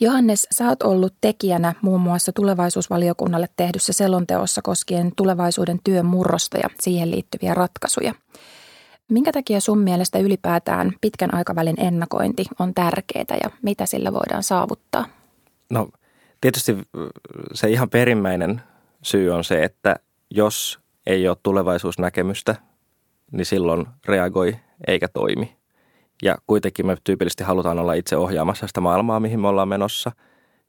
Johannes, 0.00 0.46
sä 0.50 0.68
oot 0.68 0.82
ollut 0.82 1.14
tekijänä 1.20 1.74
muun 1.82 2.00
muassa 2.00 2.32
tulevaisuusvaliokunnalle 2.32 3.48
tehdyssä 3.56 3.92
selonteossa 3.92 4.62
koskien 4.62 5.12
tulevaisuuden 5.16 5.80
työn 5.84 6.06
murrosta 6.06 6.58
ja 6.58 6.68
siihen 6.80 7.10
liittyviä 7.10 7.54
ratkaisuja. 7.54 8.14
Minkä 9.12 9.32
takia 9.32 9.60
sun 9.60 9.78
mielestä 9.78 10.18
ylipäätään 10.18 10.92
pitkän 11.00 11.34
aikavälin 11.34 11.80
ennakointi 11.80 12.44
on 12.58 12.74
tärkeää 12.74 13.36
ja 13.44 13.50
mitä 13.62 13.86
sillä 13.86 14.12
voidaan 14.12 14.42
saavuttaa? 14.42 15.04
No 15.70 15.88
tietysti 16.40 16.76
se 17.54 17.70
ihan 17.70 17.90
perimmäinen 17.90 18.62
syy 19.02 19.30
on 19.30 19.44
se, 19.44 19.62
että 19.62 19.96
jos 20.30 20.80
ei 21.06 21.28
ole 21.28 21.36
tulevaisuusnäkemystä, 21.42 22.56
niin 23.32 23.46
silloin 23.46 23.86
reagoi 24.06 24.56
eikä 24.86 25.08
toimi. 25.08 25.56
Ja 26.22 26.36
kuitenkin 26.46 26.86
me 26.86 26.96
tyypillisesti 27.04 27.44
halutaan 27.44 27.78
olla 27.78 27.94
itse 27.94 28.16
ohjaamassa 28.16 28.66
sitä 28.66 28.80
maailmaa, 28.80 29.20
mihin 29.20 29.40
me 29.40 29.48
ollaan 29.48 29.68
menossa, 29.68 30.12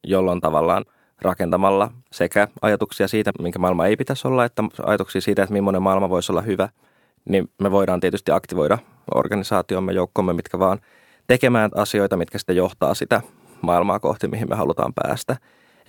jolloin 0.04 0.42
tavallaan 0.42 0.86
rakentamalla 1.22 1.92
sekä 2.12 2.48
ajatuksia 2.62 3.08
siitä, 3.08 3.32
minkä 3.42 3.60
maailma 3.60 3.88
ei 3.88 3.96
pitäisi 3.96 4.28
olla, 4.28 4.46
että 4.46 4.64
ajatuksia 4.86 5.22
siitä, 5.22 5.44
että 5.44 5.54
millainen 5.54 5.82
maailma 5.82 6.10
voisi 6.10 6.32
olla 6.32 6.42
hyvä, 6.42 6.70
niin 7.30 7.50
me 7.62 7.72
voidaan 7.72 8.00
tietysti 8.00 8.32
aktivoida 8.32 8.78
organisaatiomme, 9.16 9.94
joukkomme, 9.94 10.34
mitkä 10.34 10.60
vaan 10.60 10.80
tekemään 11.28 11.72
asioita, 11.76 12.18
mitkä 12.18 12.38
sitten 12.38 12.56
johtaa 12.56 12.94
sitä 12.94 13.22
maailmaa 13.62 14.00
kohti, 14.00 14.28
mihin 14.28 14.50
me 14.50 14.56
halutaan 14.56 14.94
päästä. 14.94 15.38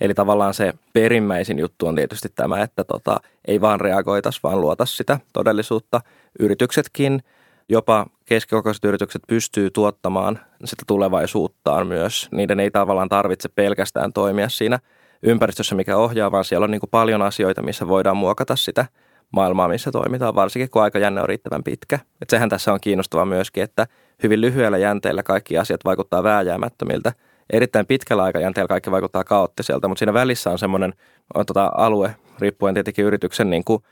Eli 0.01 0.13
tavallaan 0.13 0.53
se 0.53 0.73
perimmäisin 0.93 1.59
juttu 1.59 1.87
on 1.87 1.95
tietysti 1.95 2.29
tämä, 2.35 2.61
että 2.61 2.83
tota, 2.83 3.19
ei 3.47 3.61
vaan 3.61 3.81
reagoitas, 3.81 4.43
vaan 4.43 4.61
luota 4.61 4.85
sitä 4.85 5.19
todellisuutta. 5.33 6.01
Yrityksetkin, 6.39 7.23
jopa 7.69 8.05
keskikokoiset 8.25 8.85
yritykset 8.85 9.21
pystyy 9.27 9.69
tuottamaan 9.69 10.39
sitä 10.65 10.83
tulevaisuuttaan 10.87 11.87
myös. 11.87 12.29
Niiden 12.31 12.59
ei 12.59 12.71
tavallaan 12.71 13.09
tarvitse 13.09 13.49
pelkästään 13.49 14.13
toimia 14.13 14.49
siinä 14.49 14.79
ympäristössä, 15.23 15.75
mikä 15.75 15.97
ohjaa, 15.97 16.31
vaan 16.31 16.45
siellä 16.45 16.63
on 16.63 16.71
niin 16.71 16.79
kuin 16.79 16.89
paljon 16.89 17.21
asioita, 17.21 17.61
missä 17.61 17.87
voidaan 17.87 18.17
muokata 18.17 18.55
sitä 18.55 18.85
maailmaa, 19.31 19.67
missä 19.67 19.91
toimitaan, 19.91 20.35
varsinkin 20.35 20.69
kun 20.69 20.81
aikajänne 20.81 21.21
on 21.21 21.29
riittävän 21.29 21.63
pitkä. 21.63 21.99
Et 22.21 22.29
sehän 22.29 22.49
tässä 22.49 22.73
on 22.73 22.79
kiinnostavaa 22.81 23.25
myöskin, 23.25 23.63
että 23.63 23.87
hyvin 24.23 24.41
lyhyellä 24.41 24.77
jänteellä 24.77 25.23
kaikki 25.23 25.57
asiat 25.57 25.85
vaikuttaa 25.85 26.23
vääjäämättömiltä– 26.23 27.13
erittäin 27.49 27.85
pitkällä 27.85 28.23
aikajänteellä 28.23 28.67
kaikki 28.67 28.91
vaikuttaa 28.91 29.23
kaoottiselta, 29.23 29.87
mutta 29.87 29.99
siinä 29.99 30.13
välissä 30.13 30.51
on 30.51 30.59
semmoinen 30.59 30.93
on 31.33 31.45
tota 31.45 31.71
alue, 31.75 32.15
riippuen 32.39 32.73
tietenkin 32.73 33.05
yrityksen 33.05 33.49
niin 33.49 33.63
kuin, 33.63 33.83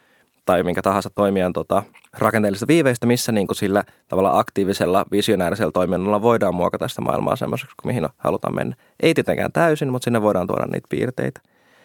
tai 0.46 0.64
minkä 0.64 0.82
tahansa 0.82 1.10
toimijan 1.10 1.54
tota, 1.54 1.84
rakenteellisesta 2.14 2.68
viiveistä, 2.68 3.08
missä 3.08 3.32
niin 3.32 3.48
kuin 3.48 3.58
sillä 3.58 3.84
tavalla 4.08 4.40
aktiivisella, 4.40 5.06
visionäärisellä 5.12 5.72
toiminnalla 5.72 6.22
voidaan 6.22 6.56
muokata 6.56 6.88
sitä 6.88 7.02
maailmaa 7.02 7.36
semmoiseksi, 7.36 7.76
mihin 7.86 8.08
halutaan 8.18 8.56
mennä. 8.56 8.76
Ei 9.00 9.14
tietenkään 9.14 9.52
täysin, 9.52 9.92
mutta 9.92 10.04
sinne 10.04 10.22
voidaan 10.22 10.48
tuoda 10.48 10.66
niitä 10.66 10.88
piirteitä. 10.90 11.42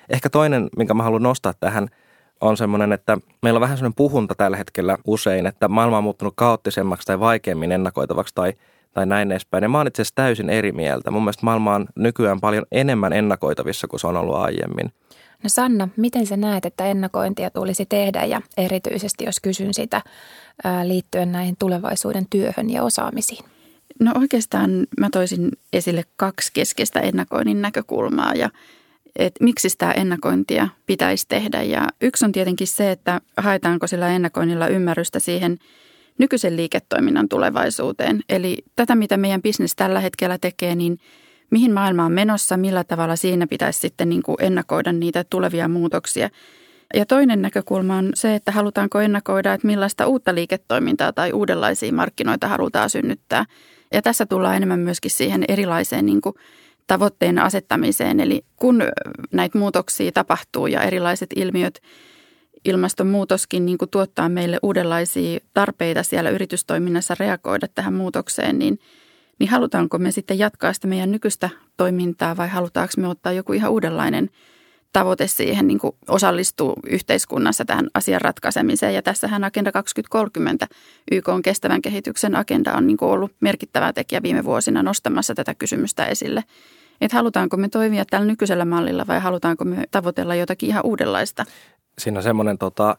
Ehkä 0.09 0.31
toinen, 0.31 0.69
minkä 0.77 0.95
mä 0.95 1.03
haluan 1.03 1.23
nostaa 1.23 1.53
tähän, 1.61 1.89
on 2.41 2.57
semmoinen, 2.57 2.93
että 2.93 3.19
meillä 3.43 3.59
on 3.59 3.61
vähän 3.61 3.77
semmoinen 3.77 3.97
puhunta 3.97 4.35
tällä 4.35 4.57
hetkellä 4.57 4.99
usein, 5.07 5.47
että 5.47 5.69
maailma 5.69 5.99
on 5.99 6.05
muuttunut 6.05 6.35
kaoottisemmaksi 6.37 7.07
tai 7.07 7.21
vaikeammin 7.21 7.73
ennakoitavaksi 7.73 8.35
tai 8.35 8.53
tai 8.93 9.07
näin 9.07 9.33
edespäin. 9.33 9.63
Ja 9.63 9.69
mä 9.69 9.79
oon 9.79 9.87
itse 9.87 10.03
asiassa 10.03 10.15
täysin 10.15 10.51
eri 10.51 10.73
mieltä. 10.73 11.11
Mun 11.11 11.23
mielestä 11.23 11.45
maailma 11.45 11.75
on 11.75 11.87
nykyään 11.95 12.41
paljon 12.41 12.67
enemmän 12.73 13.13
ennakoitavissa 13.13 13.89
kuin 13.89 14.01
se 14.01 14.07
on 14.07 14.17
ollut 14.17 14.37
aiemmin. 14.37 14.93
No 15.43 15.49
Sanna, 15.49 15.89
miten 15.97 16.27
sä 16.27 16.37
näet, 16.37 16.65
että 16.65 16.87
ennakointia 16.87 17.51
tulisi 17.51 17.87
tehdä 17.87 18.25
ja 18.25 18.43
erityisesti 18.57 19.25
jos 19.25 19.41
kysyn 19.41 19.75
sitä 19.75 20.03
liittyen 20.85 21.33
näihin 21.33 21.57
tulevaisuuden 21.59 22.27
työhön 22.31 22.71
ja 22.71 22.83
osaamisiin? 22.83 23.45
No 24.01 24.13
oikeastaan 24.21 24.71
mä 25.01 25.09
toisin 25.13 25.51
esille 25.73 26.05
kaksi 26.17 26.51
keskeistä 26.55 27.01
ennakoinnin 27.01 27.63
näkökulmaa 27.63 28.35
ja 28.35 28.51
että 29.17 29.45
miksi 29.45 29.69
sitä 29.69 29.93
ennakointia 29.93 30.69
pitäisi 30.87 31.27
tehdä. 31.29 31.63
Ja 31.63 31.89
yksi 32.01 32.25
on 32.25 32.33
tietenkin 32.33 32.67
se, 32.67 32.91
että 32.91 33.21
haetaanko 33.37 33.87
sillä 33.87 34.09
ennakoinnilla 34.09 34.69
ymmärrystä 34.69 35.19
siihen– 35.19 35.59
nykyisen 36.19 36.57
liiketoiminnan 36.57 37.29
tulevaisuuteen. 37.29 38.21
Eli 38.29 38.57
tätä, 38.77 38.95
mitä 38.95 39.17
meidän 39.17 39.43
bisnes 39.43 39.77
tällä 39.77 40.01
hetkellä 40.01 40.39
tekee, 40.39 40.75
niin 40.75 40.99
mihin 41.51 41.73
maailma 41.73 42.05
on 42.05 42.13
menossa, 42.13 42.57
millä 42.57 42.85
tavalla 42.85 43.17
siinä 43.17 43.47
pitäisi 43.47 43.81
sitten 43.81 44.09
niin 44.09 44.23
kuin 44.23 44.37
ennakoida 44.41 44.93
niitä 44.93 45.25
tulevia 45.31 45.69
muutoksia. 45.69 46.31
Ja 46.95 47.07
toinen 47.07 47.43
näkökulma 47.43 47.97
on 47.97 48.11
se, 48.15 48.35
että 48.35 48.53
halutaanko 48.53 49.01
ennakoida, 49.01 49.53
että 49.53 49.67
millaista 49.67 50.07
uutta 50.07 50.35
liiketoimintaa 50.35 51.13
tai 51.13 51.33
uudenlaisia 51.33 51.93
markkinoita 51.93 52.49
halutaan 52.49 52.91
synnyttää. 52.91 53.45
Ja 53.93 54.03
tässä 54.03 54.27
tullaan 54.27 54.57
enemmän 54.57 54.81
myöskin 54.81 55.11
siihen 55.11 55.45
erilaiseen 55.49 56.07
niin 56.07 56.21
kuin 56.21 56.35
tavoitteen 56.89 57.39
asettamiseen. 57.39 58.21
Eli 58.21 58.45
kun 58.57 58.83
näitä 59.33 59.59
muutoksia 59.59 60.13
tapahtuu 60.13 60.67
ja 60.67 60.83
erilaiset 60.83 61.31
ilmiöt 61.37 61.83
ilmastonmuutoskin 62.65 63.67
niin 63.67 63.79
kuin 63.79 63.91
tuottaa 63.91 64.29
meille 64.29 64.59
uudenlaisia 64.63 65.41
tarpeita 65.55 66.03
siellä 66.03 66.31
yritystoiminnassa 66.31 67.17
reagoida 67.19 67.67
tähän 67.75 67.95
muutokseen, 67.95 68.59
niin, 68.59 68.79
niin 69.39 69.51
halutaanko 69.51 69.99
me 69.99 70.11
sitten 70.11 70.39
jatkaa 70.39 70.73
sitä 70.73 70.87
meidän 70.87 71.11
nykyistä 71.11 71.51
toimintaa 71.77 72.37
vai 72.37 72.49
halutaanko 72.49 72.93
me 72.97 73.09
ottaa 73.09 73.33
joku 73.33 73.53
ihan 73.53 73.71
uudenlainen 73.71 74.31
tavoite 74.93 75.27
siihen 75.27 75.67
niin 75.67 75.79
kuin 75.79 75.97
osallistuu 76.09 76.75
yhteiskunnassa 76.87 77.65
tähän 77.65 77.89
asian 77.95 78.21
ratkaisemiseen. 78.21 78.95
Ja 78.95 79.03
tässähän 79.03 79.45
Agenda 79.45 79.73
2030, 79.73 80.67
YK 81.13 81.29
on 81.29 81.43
kestävän 81.43 81.83
kehityksen 81.83 82.37
agenda 82.37 82.75
on 82.75 82.87
niin 82.87 82.97
kuin 82.97 83.11
ollut 83.11 83.33
merkittävä 83.41 83.93
tekijä 83.93 84.23
viime 84.23 84.45
vuosina 84.45 84.83
nostamassa 84.83 85.35
tätä 85.35 85.55
kysymystä 85.55 86.07
esille. 86.07 86.45
Että 87.01 87.17
halutaanko 87.17 87.57
me 87.57 87.69
toimia 87.69 88.05
tällä 88.11 88.27
nykyisellä 88.27 88.65
mallilla 88.65 89.07
vai 89.07 89.21
halutaanko 89.21 89.65
me 89.65 89.85
tavoitella 89.91 90.35
jotakin 90.35 90.69
ihan 90.69 90.85
uudenlaista? 90.85 91.45
siinä 91.99 92.19
on 92.19 92.23
semmoinen, 92.23 92.59
tota, 92.59 92.97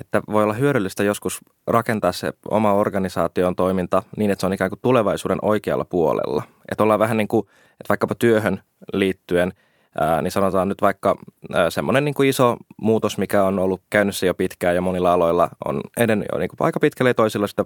että 0.00 0.22
voi 0.32 0.42
olla 0.42 0.54
hyödyllistä 0.54 1.02
joskus 1.02 1.40
rakentaa 1.66 2.12
se 2.12 2.32
oma 2.50 2.72
organisaation 2.72 3.56
toiminta 3.56 4.02
niin, 4.16 4.30
että 4.30 4.40
se 4.40 4.46
on 4.46 4.52
ikään 4.52 4.70
kuin 4.70 4.80
tulevaisuuden 4.82 5.38
oikealla 5.42 5.84
puolella. 5.84 6.42
Että 6.70 6.84
ollaan 6.84 7.00
vähän 7.00 7.16
niin 7.16 7.28
kuin, 7.28 7.46
että 7.48 7.88
vaikkapa 7.88 8.14
työhön 8.14 8.60
liittyen, 8.92 9.52
ää, 10.00 10.22
niin 10.22 10.30
sanotaan 10.30 10.68
nyt 10.68 10.82
vaikka 10.82 11.16
ää, 11.54 11.70
semmoinen 11.70 12.04
niin 12.04 12.14
kuin 12.14 12.28
iso 12.28 12.56
muutos, 12.76 13.18
mikä 13.18 13.44
on 13.44 13.58
ollut 13.58 13.82
käynnissä 13.90 14.26
jo 14.26 14.34
pitkään 14.34 14.74
ja 14.74 14.80
monilla 14.80 15.12
aloilla 15.12 15.48
on 15.64 15.80
edennyt 15.96 16.28
jo 16.32 16.38
niin 16.38 16.48
kuin 16.48 16.66
aika 16.66 16.80
pitkälle 16.80 17.10
ja 17.10 17.14
toisilla 17.14 17.46
sitä 17.46 17.64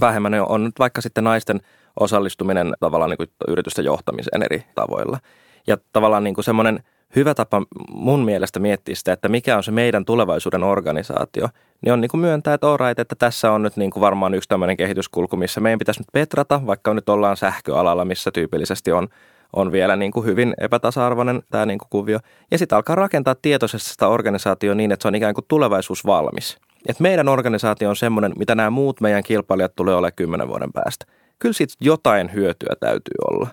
vähemmän, 0.00 0.34
on 0.48 0.64
nyt 0.64 0.78
vaikka 0.78 1.00
sitten 1.00 1.24
naisten 1.24 1.60
osallistuminen 2.00 2.74
tavallaan 2.80 3.10
niin 3.10 3.16
kuin 3.16 3.30
yritysten 3.48 3.84
johtamiseen 3.84 4.42
eri 4.42 4.64
tavoilla. 4.74 5.18
Ja 5.66 5.76
tavallaan 5.92 6.24
niin 6.24 6.34
kuin 6.34 6.44
semmoinen– 6.44 6.80
hyvä 7.16 7.34
tapa 7.34 7.62
mun 7.92 8.24
mielestä 8.24 8.60
miettiä 8.60 8.94
sitä, 8.94 9.12
että 9.12 9.28
mikä 9.28 9.56
on 9.56 9.62
se 9.62 9.70
meidän 9.70 10.04
tulevaisuuden 10.04 10.62
organisaatio, 10.62 11.48
niin 11.84 11.92
on 11.92 12.00
niin 12.00 12.08
kuin 12.08 12.20
myöntää, 12.20 12.54
että 12.54 12.66
right, 12.80 12.98
että 12.98 13.14
tässä 13.18 13.52
on 13.52 13.62
nyt 13.62 13.76
niin 13.76 13.90
kuin 13.90 14.00
varmaan 14.00 14.34
yksi 14.34 14.48
tämmöinen 14.48 14.76
kehityskulku, 14.76 15.36
missä 15.36 15.60
meidän 15.60 15.78
pitäisi 15.78 16.00
nyt 16.00 16.08
petrata, 16.12 16.60
vaikka 16.66 16.94
nyt 16.94 17.08
ollaan 17.08 17.36
sähköalalla, 17.36 18.04
missä 18.04 18.30
tyypillisesti 18.30 18.92
on, 18.92 19.08
on 19.52 19.72
vielä 19.72 19.96
niin 19.96 20.12
kuin 20.12 20.26
hyvin 20.26 20.54
epätasa-arvoinen 20.60 21.42
tämä 21.50 21.66
niin 21.66 21.78
kuin 21.78 21.88
kuvio. 21.90 22.18
Ja 22.50 22.58
sitten 22.58 22.76
alkaa 22.76 22.96
rakentaa 22.96 23.34
tietoisesti 23.34 23.90
sitä 23.90 24.08
organisaatio 24.08 24.74
niin, 24.74 24.92
että 24.92 25.02
se 25.02 25.08
on 25.08 25.14
ikään 25.14 25.34
kuin 25.34 25.44
tulevaisuus 25.48 26.06
valmis. 26.06 26.58
Et 26.88 27.00
meidän 27.00 27.28
organisaatio 27.28 27.88
on 27.88 27.96
semmoinen, 27.96 28.32
mitä 28.38 28.54
nämä 28.54 28.70
muut 28.70 29.00
meidän 29.00 29.22
kilpailijat 29.22 29.76
tulee 29.76 29.94
olemaan 29.94 30.12
kymmenen 30.16 30.48
vuoden 30.48 30.72
päästä. 30.72 31.06
Kyllä 31.38 31.52
siitä 31.52 31.74
jotain 31.80 32.32
hyötyä 32.32 32.74
täytyy 32.80 33.14
olla. 33.30 33.48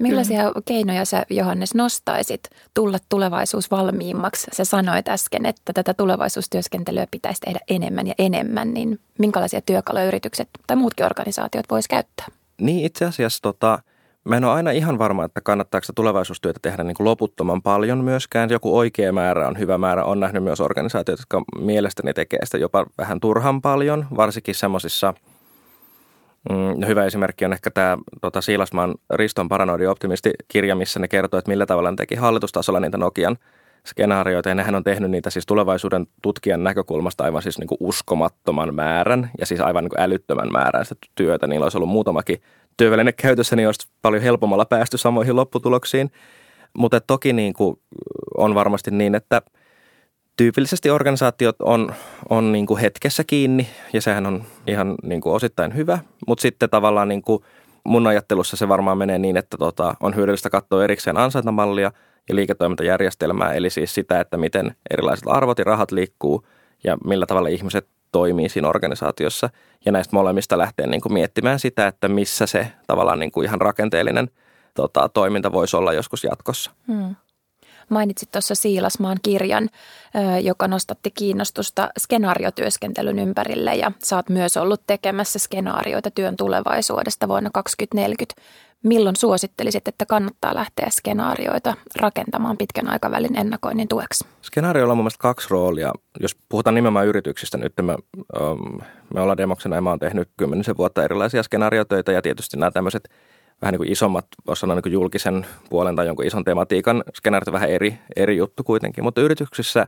Millaisia 0.00 0.42
Kyllä. 0.42 0.62
keinoja 0.64 1.04
sä, 1.04 1.22
Johannes, 1.30 1.74
nostaisit 1.74 2.40
tulla 2.74 2.98
tulevaisuus 3.08 3.70
valmiimmaksi? 3.70 4.46
Sä 4.52 4.64
sanoit 4.64 5.08
äsken, 5.08 5.46
että 5.46 5.72
tätä 5.72 5.94
tulevaisuustyöskentelyä 5.94 7.06
pitäisi 7.10 7.40
tehdä 7.40 7.60
enemmän 7.68 8.06
ja 8.06 8.14
enemmän, 8.18 8.74
niin 8.74 9.00
minkälaisia 9.18 9.60
työkaluja 9.60 10.06
yritykset 10.06 10.48
tai 10.66 10.76
muutkin 10.76 11.06
organisaatiot 11.06 11.64
vois 11.70 11.88
käyttää? 11.88 12.26
Niin 12.60 12.84
itse 12.86 13.04
asiassa 13.04 13.42
tota, 13.42 13.78
mä 14.24 14.36
en 14.36 14.44
ole 14.44 14.52
aina 14.52 14.70
ihan 14.70 14.98
varma, 14.98 15.24
että 15.24 15.40
kannattaako 15.40 15.86
tulevaisuustyötä 15.94 16.58
tehdä 16.62 16.84
niin 16.84 16.96
kuin 16.96 17.04
loputtoman 17.04 17.62
paljon 17.62 18.04
myöskään. 18.04 18.50
Joku 18.50 18.78
oikea 18.78 19.12
määrä 19.12 19.48
on 19.48 19.58
hyvä 19.58 19.78
määrä. 19.78 20.04
On 20.04 20.20
nähnyt 20.20 20.44
myös 20.44 20.60
organisaatioita, 20.60 21.22
jotka 21.22 21.42
mielestäni 21.60 22.14
tekee 22.14 22.40
sitä 22.44 22.58
jopa 22.58 22.86
vähän 22.98 23.20
turhan 23.20 23.62
paljon, 23.62 24.06
varsinkin 24.16 24.54
semmoisissa– 24.54 25.14
Mm, 26.50 26.86
hyvä 26.86 27.04
esimerkki 27.04 27.44
on 27.44 27.52
ehkä 27.52 27.70
tämä 27.70 27.98
tota, 28.20 28.40
Siilasmaan 28.40 28.94
Riston 29.14 29.48
paranoidi 29.48 29.86
optimisti-kirja, 29.86 30.76
missä 30.76 31.00
ne 31.00 31.08
kertoo, 31.08 31.38
että 31.38 31.50
millä 31.50 31.66
tavalla 31.66 31.90
ne 31.90 31.96
teki 31.96 32.14
hallitustasolla 32.14 32.80
niitä 32.80 32.98
Nokian 32.98 33.36
skenaarioita. 33.86 34.48
Ja 34.48 34.54
nehän 34.54 34.74
on 34.74 34.84
tehnyt 34.84 35.10
niitä 35.10 35.30
siis 35.30 35.46
tulevaisuuden 35.46 36.06
tutkijan 36.22 36.64
näkökulmasta 36.64 37.24
aivan 37.24 37.42
siis 37.42 37.58
niin 37.58 37.68
kuin 37.68 37.78
uskomattoman 37.80 38.74
määrän 38.74 39.30
ja 39.38 39.46
siis 39.46 39.60
aivan 39.60 39.84
niin 39.84 39.90
kuin 39.90 40.00
älyttömän 40.00 40.52
määrän 40.52 40.84
sitä 40.84 41.06
työtä. 41.14 41.46
Niillä 41.46 41.64
olisi 41.64 41.78
ollut 41.78 41.90
muutamakin 41.90 42.42
työväline 42.76 43.12
käytössä, 43.12 43.56
niin 43.56 43.68
olisi 43.68 43.88
paljon 44.02 44.22
helpommalla 44.22 44.64
päästy 44.64 44.98
samoihin 44.98 45.36
lopputuloksiin. 45.36 46.10
Mutta 46.78 47.00
toki 47.00 47.32
niin 47.32 47.52
kuin 47.52 47.80
on 48.36 48.54
varmasti 48.54 48.90
niin, 48.90 49.14
että– 49.14 49.42
tyypillisesti 50.36 50.90
organisaatiot 50.90 51.56
on, 51.62 51.94
on 52.28 52.52
niin 52.52 52.66
kuin 52.66 52.80
hetkessä 52.80 53.24
kiinni 53.24 53.68
ja 53.92 54.02
sehän 54.02 54.26
on 54.26 54.44
ihan 54.66 54.94
niin 55.02 55.20
kuin 55.20 55.34
osittain 55.34 55.74
hyvä, 55.74 55.98
mutta 56.26 56.42
sitten 56.42 56.70
tavallaan 56.70 57.08
niin 57.08 57.22
kuin 57.22 57.42
mun 57.84 58.06
ajattelussa 58.06 58.56
se 58.56 58.68
varmaan 58.68 58.98
menee 58.98 59.18
niin, 59.18 59.36
että 59.36 59.56
tota, 59.56 59.94
on 60.00 60.14
hyödyllistä 60.14 60.50
katsoa 60.50 60.84
erikseen 60.84 61.16
ansaintamallia 61.16 61.92
ja 62.28 62.34
liiketoimintajärjestelmää, 62.34 63.52
eli 63.52 63.70
siis 63.70 63.94
sitä, 63.94 64.20
että 64.20 64.36
miten 64.36 64.74
erilaiset 64.90 65.24
arvot 65.28 65.58
ja 65.58 65.64
rahat 65.64 65.92
liikkuu 65.92 66.46
ja 66.84 66.96
millä 67.04 67.26
tavalla 67.26 67.48
ihmiset 67.48 67.88
toimii 68.12 68.48
siinä 68.48 68.68
organisaatiossa. 68.68 69.50
Ja 69.84 69.92
näistä 69.92 70.16
molemmista 70.16 70.58
lähtee 70.58 70.86
niin 70.86 71.00
kuin 71.00 71.12
miettimään 71.12 71.58
sitä, 71.58 71.86
että 71.86 72.08
missä 72.08 72.46
se 72.46 72.72
tavallaan 72.86 73.18
niin 73.18 73.32
kuin 73.32 73.44
ihan 73.44 73.60
rakenteellinen 73.60 74.30
tota, 74.74 75.08
toiminta 75.08 75.52
voisi 75.52 75.76
olla 75.76 75.92
joskus 75.92 76.24
jatkossa. 76.24 76.70
Hmm. 76.86 77.16
Mainitsit 77.88 78.30
tuossa 78.32 78.54
Siilasmaan 78.54 79.18
kirjan, 79.22 79.68
joka 80.42 80.68
nostatti 80.68 81.10
kiinnostusta 81.10 81.88
skenaariotyöskentelyn 81.98 83.18
ympärille 83.18 83.74
ja 83.74 83.92
oot 84.14 84.28
myös 84.28 84.56
ollut 84.56 84.82
tekemässä 84.86 85.38
skenaarioita 85.38 86.10
työn 86.10 86.36
tulevaisuudesta 86.36 87.28
vuonna 87.28 87.50
2040. 87.52 88.42
Milloin 88.82 89.16
suosittelisit, 89.16 89.88
että 89.88 90.06
kannattaa 90.06 90.54
lähteä 90.54 90.86
skenaarioita 90.90 91.74
rakentamaan 91.96 92.56
pitkän 92.56 92.88
aikavälin 92.88 93.38
ennakoinnin 93.38 93.88
tueksi? 93.88 94.24
Skenaarioilla 94.42 94.92
on 94.92 94.96
mun 94.96 95.04
mielestä 95.04 95.22
kaksi 95.22 95.46
roolia. 95.50 95.92
Jos 96.20 96.36
puhutaan 96.48 96.74
nimenomaan 96.74 97.06
yrityksistä 97.06 97.58
nyt, 97.58 97.72
me, 97.82 97.96
me 99.14 99.20
ollaan 99.20 99.38
Demoksena 99.38 99.76
ja 99.76 99.80
mä 99.82 99.90
oon 99.90 99.98
tehnyt 99.98 100.28
kymmenisen 100.36 100.76
vuotta 100.76 101.04
erilaisia 101.04 101.42
skenaariotöitä 101.42 102.12
ja 102.12 102.22
tietysti 102.22 102.56
nämä 102.56 102.70
tämmöiset 102.70 103.08
vähän 103.62 103.72
niin 103.72 103.78
kuin 103.78 103.92
isommat, 103.92 104.26
voisi 104.46 104.60
sanoa 104.60 104.74
niin 104.74 104.82
kuin 104.82 104.92
julkisen 104.92 105.46
puolen 105.70 105.96
tai 105.96 106.06
jonkun 106.06 106.26
ison 106.26 106.44
tematiikan 106.44 107.04
skenaarit 107.14 107.52
vähän 107.52 107.70
eri, 107.70 107.98
eri 108.16 108.36
juttu 108.36 108.64
kuitenkin. 108.64 109.04
Mutta 109.04 109.20
yrityksissä 109.20 109.86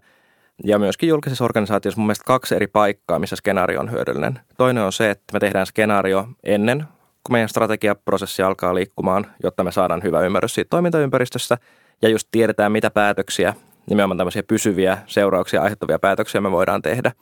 ja 0.64 0.78
myöskin 0.78 1.08
julkisessa 1.08 1.44
organisaatiossa 1.44 2.00
mun 2.00 2.06
mielestä 2.06 2.24
kaksi 2.24 2.54
eri 2.54 2.66
paikkaa, 2.66 3.18
missä 3.18 3.36
skenaario 3.36 3.80
on 3.80 3.90
hyödyllinen. 3.90 4.40
Toinen 4.56 4.82
on 4.82 4.92
se, 4.92 5.10
että 5.10 5.32
me 5.32 5.40
tehdään 5.40 5.66
skenaario 5.66 6.28
ennen 6.44 6.84
kun 7.28 7.32
meidän 7.32 7.48
strategiaprosessi 7.48 8.42
alkaa 8.42 8.74
liikkumaan, 8.74 9.26
jotta 9.42 9.64
me 9.64 9.72
saadaan 9.72 10.02
hyvä 10.02 10.20
ymmärrys 10.20 10.54
siitä 10.54 10.68
toimintaympäristössä 10.68 11.56
ja 12.02 12.08
just 12.08 12.28
tiedetään, 12.30 12.72
mitä 12.72 12.90
päätöksiä, 12.90 13.54
nimenomaan 13.90 14.18
tämmöisiä 14.18 14.42
pysyviä 14.42 14.98
seurauksia 15.06 15.62
aiheuttavia 15.62 15.98
päätöksiä 15.98 16.40
me 16.40 16.50
voidaan 16.50 16.82
tehdä 16.82 17.12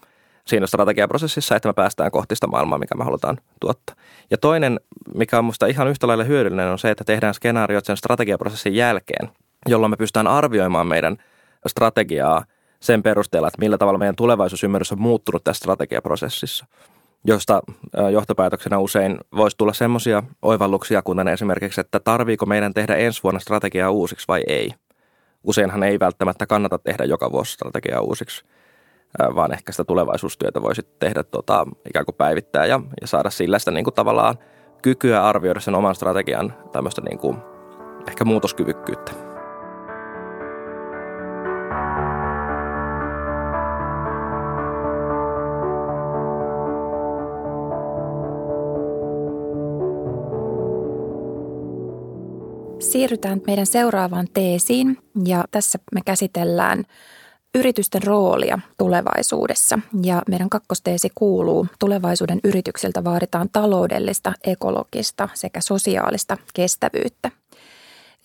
siinä 0.47 0.67
strategiaprosessissa, 0.67 1.57
että 1.57 1.69
me 1.69 1.73
päästään 1.73 2.11
kohti 2.11 2.35
sitä 2.35 2.47
maailmaa, 2.47 2.79
mikä 2.79 2.95
me 2.95 3.05
halutaan 3.05 3.39
tuottaa. 3.61 3.97
Ja 4.31 4.39
toinen, 4.39 4.81
mikä 5.15 5.39
on 5.39 5.45
minusta 5.45 5.67
ihan 5.67 5.89
yhtä 5.89 6.07
lailla 6.07 6.25
hyödyllinen, 6.25 6.69
on 6.69 6.79
se, 6.79 6.91
että 6.91 7.05
tehdään 7.05 7.35
skenaariot 7.35 7.85
sen 7.85 7.97
strategiaprosessin 7.97 8.75
jälkeen, 8.75 9.29
jolloin 9.69 9.91
me 9.91 9.97
pystytään 9.97 10.27
arvioimaan 10.27 10.87
meidän 10.87 11.17
strategiaa 11.67 12.45
sen 12.81 13.03
perusteella, 13.03 13.49
että 13.49 13.61
millä 13.61 13.79
tavalla 13.79 13.99
meidän 13.99 14.17
tulevaisuusymmärrys 14.17 14.93
on 14.93 15.01
muuttunut 15.01 15.45
tässä 15.45 15.59
strategiaprosessissa 15.59 16.67
josta 17.27 17.63
johtopäätöksenä 18.13 18.79
usein 18.79 19.19
voisi 19.37 19.57
tulla 19.57 19.73
semmoisia 19.73 20.23
oivalluksia, 20.43 21.03
kuten 21.03 21.29
esimerkiksi, 21.29 21.81
että 21.81 22.01
tarviiko 22.01 22.47
meidän 22.47 22.75
tehdä 22.75 22.97
ensi 22.97 23.23
vuonna 23.23 23.41
strategiaa 23.41 23.91
uusiksi 23.91 24.29
vai 24.29 24.43
ei. 24.47 24.71
Useinhan 25.45 25.83
ei 25.83 26.01
välttämättä 26.01 26.47
kannata 26.47 26.79
tehdä 26.79 27.05
joka 27.05 27.33
vuosi 27.33 27.53
strategiaa 27.53 28.01
uusiksi, 28.01 28.45
vaan 29.35 29.53
ehkä 29.53 29.73
sitä 29.73 29.85
tulevaisuustyötä 29.85 30.63
voisi 30.63 30.83
tehdä 30.99 31.23
tota, 31.23 31.67
ikään 31.89 32.05
kuin 32.05 32.17
päivittää 32.17 32.67
ja, 32.67 32.81
ja 33.01 33.07
saada 33.07 33.31
sillä 33.31 33.59
sitä 33.59 33.71
niin 33.71 33.85
kuin 33.85 33.95
tavallaan 33.95 34.39
kykyä 34.83 35.25
arvioida 35.25 35.61
sen 35.61 35.75
oman 35.75 35.95
strategian 35.95 36.55
tämmöistä 36.73 37.03
niin 37.03 37.19
kuin 37.19 37.37
ehkä 38.09 38.25
muutoskyvykkyyttä. 38.25 39.13
Siirrytään 52.79 53.41
meidän 53.47 53.67
seuraavaan 53.67 54.27
teesiin 54.35 54.99
ja 55.25 55.45
tässä 55.51 55.79
me 55.95 56.01
käsitellään 56.05 56.85
yritysten 57.57 58.03
roolia 58.03 58.59
tulevaisuudessa. 58.79 59.79
Ja 60.03 60.23
meidän 60.29 60.51
kakkosteesi 60.51 61.09
kuuluu, 61.15 61.67
tulevaisuuden 61.79 62.41
yrityksiltä 62.45 63.05
vaaditaan 63.05 63.49
taloudellista, 63.53 64.33
ekologista 64.45 65.29
sekä 65.35 65.61
sosiaalista 65.61 66.37
kestävyyttä. 66.55 67.31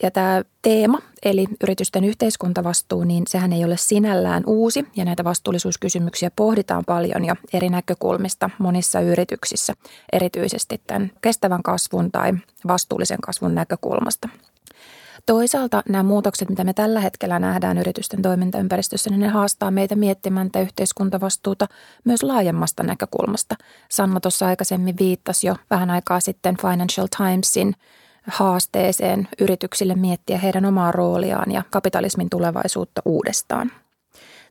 Ja 0.03 0.11
tämä 0.11 0.41
teema, 0.61 0.99
eli 1.25 1.45
yritysten 1.63 2.03
yhteiskuntavastuu, 2.03 3.03
niin 3.03 3.23
sehän 3.27 3.53
ei 3.53 3.65
ole 3.65 3.77
sinällään 3.77 4.43
uusi 4.45 4.87
ja 4.95 5.05
näitä 5.05 5.23
vastuullisuuskysymyksiä 5.23 6.31
pohditaan 6.35 6.83
paljon 6.85 7.25
ja 7.25 7.35
eri 7.53 7.69
näkökulmista 7.69 8.49
monissa 8.59 8.99
yrityksissä, 8.99 9.73
erityisesti 10.13 10.81
tämän 10.87 11.11
kestävän 11.21 11.63
kasvun 11.63 12.11
tai 12.11 12.33
vastuullisen 12.67 13.21
kasvun 13.21 13.55
näkökulmasta. 13.55 14.29
Toisaalta 15.25 15.83
nämä 15.89 16.03
muutokset, 16.03 16.49
mitä 16.49 16.63
me 16.63 16.73
tällä 16.73 16.99
hetkellä 16.99 17.39
nähdään 17.39 17.77
yritysten 17.77 18.21
toimintaympäristössä, 18.21 19.09
niin 19.09 19.19
ne 19.19 19.27
haastaa 19.27 19.71
meitä 19.71 19.95
miettimään 19.95 20.51
tätä 20.51 20.63
yhteiskuntavastuuta 20.63 21.67
myös 22.03 22.23
laajemmasta 22.23 22.83
näkökulmasta. 22.83 23.55
Sanna 23.89 24.19
tuossa 24.19 24.47
aikaisemmin 24.47 24.95
viittasi 24.99 25.47
jo 25.47 25.55
vähän 25.69 25.89
aikaa 25.89 26.19
sitten 26.19 26.57
Financial 26.57 27.07
Timesin 27.17 27.73
haasteeseen 28.27 29.27
yrityksille 29.39 29.95
miettiä 29.95 30.37
heidän 30.37 30.65
omaa 30.65 30.91
rooliaan 30.91 31.51
ja 31.51 31.63
kapitalismin 31.69 32.29
tulevaisuutta 32.29 33.01
uudestaan. 33.05 33.71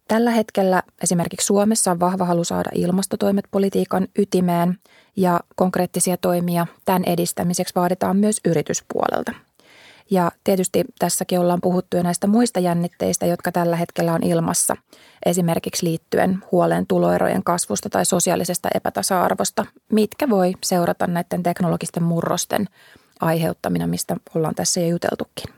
Tällä 0.08 0.30
hetkellä 0.30 0.82
esimerkiksi 1.02 1.46
Suomessa 1.46 1.90
on 1.90 2.00
vahva 2.00 2.24
halu 2.24 2.44
saada 2.44 2.70
ilmastotoimet 2.74 3.44
politiikan 3.50 4.08
ytimeen 4.18 4.78
ja 5.16 5.40
konkreettisia 5.56 6.16
toimia 6.16 6.66
tämän 6.84 7.04
edistämiseksi 7.04 7.74
vaaditaan 7.74 8.16
myös 8.16 8.40
yrityspuolelta– 8.44 9.32
ja 10.10 10.32
tietysti 10.44 10.84
tässäkin 10.98 11.40
ollaan 11.40 11.60
puhuttu 11.60 11.96
jo 11.96 12.02
näistä 12.02 12.26
muista 12.26 12.60
jännitteistä, 12.60 13.26
jotka 13.26 13.52
tällä 13.52 13.76
hetkellä 13.76 14.12
on 14.12 14.22
ilmassa, 14.22 14.76
esimerkiksi 15.26 15.86
liittyen 15.86 16.44
huoleen 16.52 16.86
tuloerojen 16.86 17.44
kasvusta 17.44 17.90
tai 17.90 18.04
sosiaalisesta 18.04 18.68
epätasa-arvosta, 18.74 19.66
mitkä 19.92 20.28
voi 20.28 20.52
seurata 20.64 21.06
näiden 21.06 21.42
teknologisten 21.42 22.02
murrosten 22.02 22.66
aiheuttamina, 23.20 23.86
mistä 23.86 24.16
ollaan 24.34 24.54
tässä 24.54 24.80
jo 24.80 24.86
juteltukin. 24.86 25.54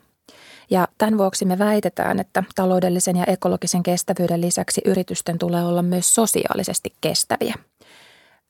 Ja 0.71 0.89
tämän 0.99 1.19
vuoksi 1.19 1.45
me 1.45 1.59
väitetään, 1.59 2.21
että 2.21 2.43
taloudellisen 2.55 3.17
ja 3.17 3.25
ekologisen 3.25 3.83
kestävyyden 3.83 4.41
lisäksi 4.41 4.81
yritysten 4.85 5.39
tulee 5.39 5.65
olla 5.65 5.83
myös 5.83 6.15
sosiaalisesti 6.15 6.93
kestäviä– 7.01 7.55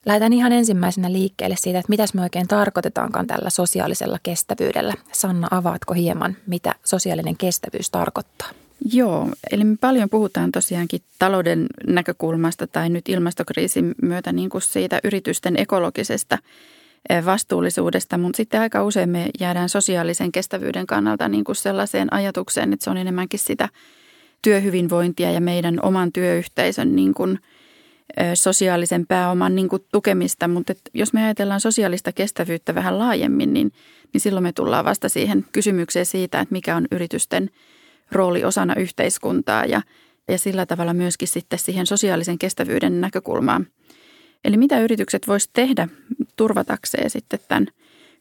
Lähdetään 0.06 0.32
ihan 0.32 0.52
ensimmäisenä 0.52 1.12
liikkeelle 1.12 1.56
siitä, 1.58 1.78
että 1.78 1.90
mitäs 1.90 2.14
me 2.14 2.22
oikein 2.22 2.48
tarkoitetaankaan 2.48 3.26
tällä 3.26 3.50
sosiaalisella 3.50 4.18
kestävyydellä. 4.22 4.94
Sanna, 5.12 5.48
avaatko 5.50 5.94
hieman, 5.94 6.36
mitä 6.46 6.74
sosiaalinen 6.84 7.36
kestävyys 7.36 7.90
tarkoittaa? 7.90 8.48
Joo, 8.92 9.28
eli 9.52 9.64
me 9.64 9.76
paljon 9.80 10.10
puhutaan 10.10 10.52
tosiaankin 10.52 11.00
talouden 11.18 11.66
näkökulmasta 11.86 12.66
tai 12.66 12.88
nyt 12.88 13.08
ilmastokriisin 13.08 13.94
myötä 14.02 14.32
niin 14.32 14.50
kuin 14.50 14.62
siitä 14.62 15.00
yritysten 15.04 15.56
ekologisesta 15.56 16.38
eh, 17.08 17.24
vastuullisuudesta, 17.24 18.18
mutta 18.18 18.36
sitten 18.36 18.60
aika 18.60 18.84
usein 18.84 19.10
me 19.10 19.30
jäädään 19.40 19.68
sosiaalisen 19.68 20.32
kestävyyden 20.32 20.86
kannalta 20.86 21.28
niin 21.28 21.44
kuin 21.44 21.56
sellaiseen 21.56 22.12
ajatukseen, 22.12 22.72
että 22.72 22.84
se 22.84 22.90
on 22.90 22.96
enemmänkin 22.96 23.40
sitä 23.40 23.68
työhyvinvointia 24.42 25.30
ja 25.30 25.40
meidän 25.40 25.78
oman 25.82 26.12
työyhteisön 26.12 26.96
niin 26.96 27.14
kuin– 27.14 27.38
sosiaalisen 28.34 29.06
pääoman 29.06 29.54
niin 29.54 29.68
kuin 29.68 29.84
tukemista, 29.92 30.48
mutta 30.48 30.74
jos 30.94 31.12
me 31.12 31.24
ajatellaan 31.24 31.60
sosiaalista 31.60 32.12
kestävyyttä 32.12 32.74
vähän 32.74 32.98
laajemmin, 32.98 33.52
niin, 33.52 33.72
niin 34.12 34.20
silloin 34.20 34.42
me 34.42 34.52
tullaan 34.52 34.84
vasta 34.84 35.08
siihen 35.08 35.44
kysymykseen 35.52 36.06
siitä, 36.06 36.40
että 36.40 36.52
mikä 36.52 36.76
on 36.76 36.86
yritysten 36.90 37.50
rooli 38.12 38.44
osana 38.44 38.74
yhteiskuntaa 38.74 39.64
ja, 39.64 39.82
ja 40.28 40.38
sillä 40.38 40.66
tavalla 40.66 40.94
myöskin 40.94 41.28
sitten 41.28 41.58
siihen 41.58 41.86
sosiaalisen 41.86 42.38
kestävyyden 42.38 43.00
näkökulmaan. 43.00 43.66
Eli 44.44 44.56
mitä 44.56 44.80
yritykset 44.80 45.28
voisivat 45.28 45.52
tehdä 45.52 45.88
turvatakseen 46.36 47.10
sitten 47.10 47.40
tämän 47.48 47.66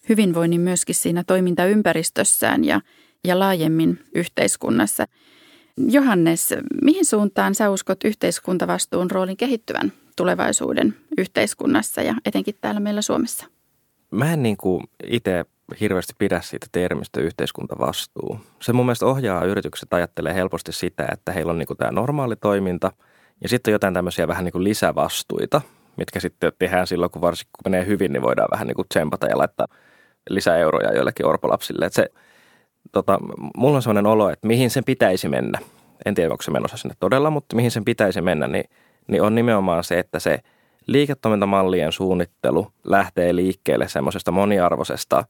hyvinvoinnin 0.09 0.61
myöskin 0.61 0.95
siinä 0.95 1.23
toimintaympäristössään 1.23 2.63
ja, 2.63 2.81
ja 3.23 3.39
laajemmin 3.39 3.99
yhteiskunnassa– 4.15 5.07
Johannes, 5.77 6.53
mihin 6.81 7.05
suuntaan 7.05 7.55
sä 7.55 7.69
uskot 7.69 8.03
yhteiskuntavastuun 8.03 9.11
roolin 9.11 9.37
kehittyvän 9.37 9.93
tulevaisuuden 10.15 10.95
yhteiskunnassa 11.17 12.01
ja 12.01 12.15
etenkin 12.25 12.55
täällä 12.61 12.79
meillä 12.79 13.01
Suomessa? 13.01 13.45
Mä 14.11 14.33
en 14.33 14.43
niin 14.43 14.57
kuin 14.57 14.83
itse 15.07 15.45
hirveästi 15.79 16.13
pidä 16.17 16.41
siitä 16.41 16.67
termistä 16.71 17.21
yhteiskuntavastuu. 17.21 18.39
Se 18.61 18.73
mun 18.73 18.85
mielestä 18.85 19.05
ohjaa 19.05 19.45
yritykset 19.45 19.93
ajattelee 19.93 20.33
helposti 20.33 20.71
sitä, 20.71 21.07
että 21.11 21.31
heillä 21.31 21.51
on 21.51 21.57
niin 21.57 21.67
kuin 21.67 21.77
tämä 21.77 21.91
normaali 21.91 22.35
toiminta 22.35 22.91
ja 23.41 23.49
sitten 23.49 23.71
on 23.71 23.73
jotain 23.73 23.93
tämmöisiä 23.93 24.27
vähän 24.27 24.43
niin 24.43 24.51
kuin 24.51 24.63
lisävastuita, 24.63 25.61
mitkä 25.97 26.19
sitten 26.19 26.51
tehdään 26.59 26.87
silloin, 26.87 27.11
kun 27.11 27.21
varsinkin 27.21 27.51
kun 27.63 27.71
menee 27.71 27.85
hyvin, 27.85 28.13
niin 28.13 28.23
voidaan 28.23 28.49
vähän 28.51 28.67
niin 28.67 28.75
kuin 28.75 28.87
tsempata 28.87 29.27
ja 29.27 29.37
laittaa 29.37 29.67
lisää 30.29 30.57
euroja 30.57 30.93
joillekin 30.93 31.25
orpolapsille. 31.25 31.85
Että 31.85 31.95
se, 31.95 32.09
tota, 32.91 33.19
mulla 33.57 33.75
on 33.75 33.81
sellainen 33.81 34.11
olo, 34.11 34.29
että 34.29 34.47
mihin 34.47 34.69
sen 34.69 34.83
pitäisi 34.83 35.29
mennä. 35.29 35.59
En 36.05 36.15
tiedä, 36.15 36.31
onko 36.31 36.41
se 36.41 36.51
menossa 36.51 36.77
sinne 36.77 36.95
todella, 36.99 37.29
mutta 37.29 37.55
mihin 37.55 37.71
sen 37.71 37.85
pitäisi 37.85 38.21
mennä, 38.21 38.47
niin, 38.47 38.65
niin 39.07 39.21
on 39.21 39.35
nimenomaan 39.35 39.83
se, 39.83 39.99
että 39.99 40.19
se 40.19 40.39
liiketoimintamallien 40.87 41.91
suunnittelu 41.91 42.67
lähtee 42.83 43.35
liikkeelle 43.35 43.87
semmoisesta 43.87 44.31
moniarvoisesta 44.31 45.25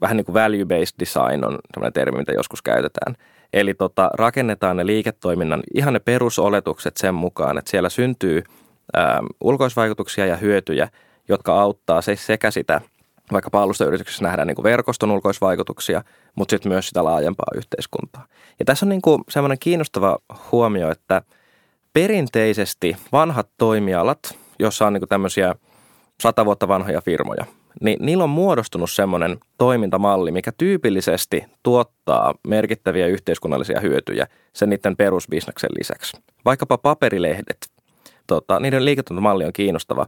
vähän 0.00 0.16
niin 0.16 0.24
kuin 0.24 0.34
value-based 0.34 0.98
design 1.00 1.44
on 1.44 1.58
sellainen 1.74 1.92
termi, 1.92 2.18
mitä 2.18 2.32
joskus 2.32 2.62
käytetään. 2.62 3.16
Eli 3.52 3.74
tota, 3.74 4.10
rakennetaan 4.14 4.76
ne 4.76 4.86
liiketoiminnan, 4.86 5.62
ihan 5.74 5.92
ne 5.92 6.00
perusoletukset 6.00 6.96
sen 6.96 7.14
mukaan, 7.14 7.58
että 7.58 7.70
siellä 7.70 7.88
syntyy 7.88 8.42
ää, 8.94 9.22
ulkoisvaikutuksia 9.40 10.26
ja 10.26 10.36
hyötyjä, 10.36 10.88
jotka 11.28 11.60
auttaa 11.60 12.02
se 12.02 12.16
sekä 12.16 12.50
sitä, 12.50 12.80
vaikka 13.32 13.62
alustayrityksessä 13.62 14.24
nähdään 14.24 14.48
niin 14.48 14.54
kuin 14.54 14.64
verkoston 14.64 15.10
ulkoisvaikutuksia, 15.10 16.02
mutta 16.34 16.52
sitten 16.52 16.72
myös 16.72 16.88
sitä 16.88 17.04
laajempaa 17.04 17.52
yhteiskuntaa. 17.54 18.26
Ja 18.58 18.64
tässä 18.64 18.86
on 18.86 18.90
niin 18.90 19.02
kuin 19.02 19.24
semmoinen 19.28 19.58
kiinnostava 19.58 20.18
huomio, 20.52 20.90
että 20.90 21.22
perinteisesti 21.92 22.96
vanhat 23.12 23.48
toimialat, 23.58 24.38
jossa 24.58 24.86
on 24.86 24.92
niin 24.92 25.00
kuin 25.00 25.08
tämmöisiä 25.08 25.54
sata 26.22 26.44
vuotta 26.44 26.68
vanhoja 26.68 27.00
firmoja, 27.00 27.44
niin 27.80 27.98
niillä 28.00 28.24
on 28.24 28.30
muodostunut 28.30 28.90
semmoinen 28.90 29.38
toimintamalli, 29.58 30.30
mikä 30.30 30.52
tyypillisesti 30.58 31.44
tuottaa 31.62 32.34
merkittäviä 32.48 33.06
yhteiskunnallisia 33.06 33.80
hyötyjä 33.80 34.26
sen 34.52 34.70
niiden 34.70 34.96
perusbisneksen 34.96 35.70
lisäksi. 35.78 36.16
Vaikkapa 36.44 36.78
paperilehdet. 36.78 37.70
Tota, 38.26 38.60
niiden 38.60 38.84
liiketoimintamalli 38.84 39.44
on 39.44 39.52
kiinnostava. 39.52 40.06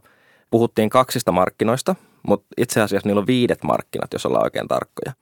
Puhuttiin 0.50 0.90
kaksista 0.90 1.33
markkinoista, 1.33 1.94
mutta 2.22 2.46
itse 2.57 2.81
asiassa 2.81 3.09
niillä 3.09 3.20
on 3.20 3.26
viidet 3.26 3.64
markkinat, 3.64 4.12
jos 4.12 4.26
ollaan 4.26 4.44
oikein 4.44 4.68
tarkkoja. 4.68 5.12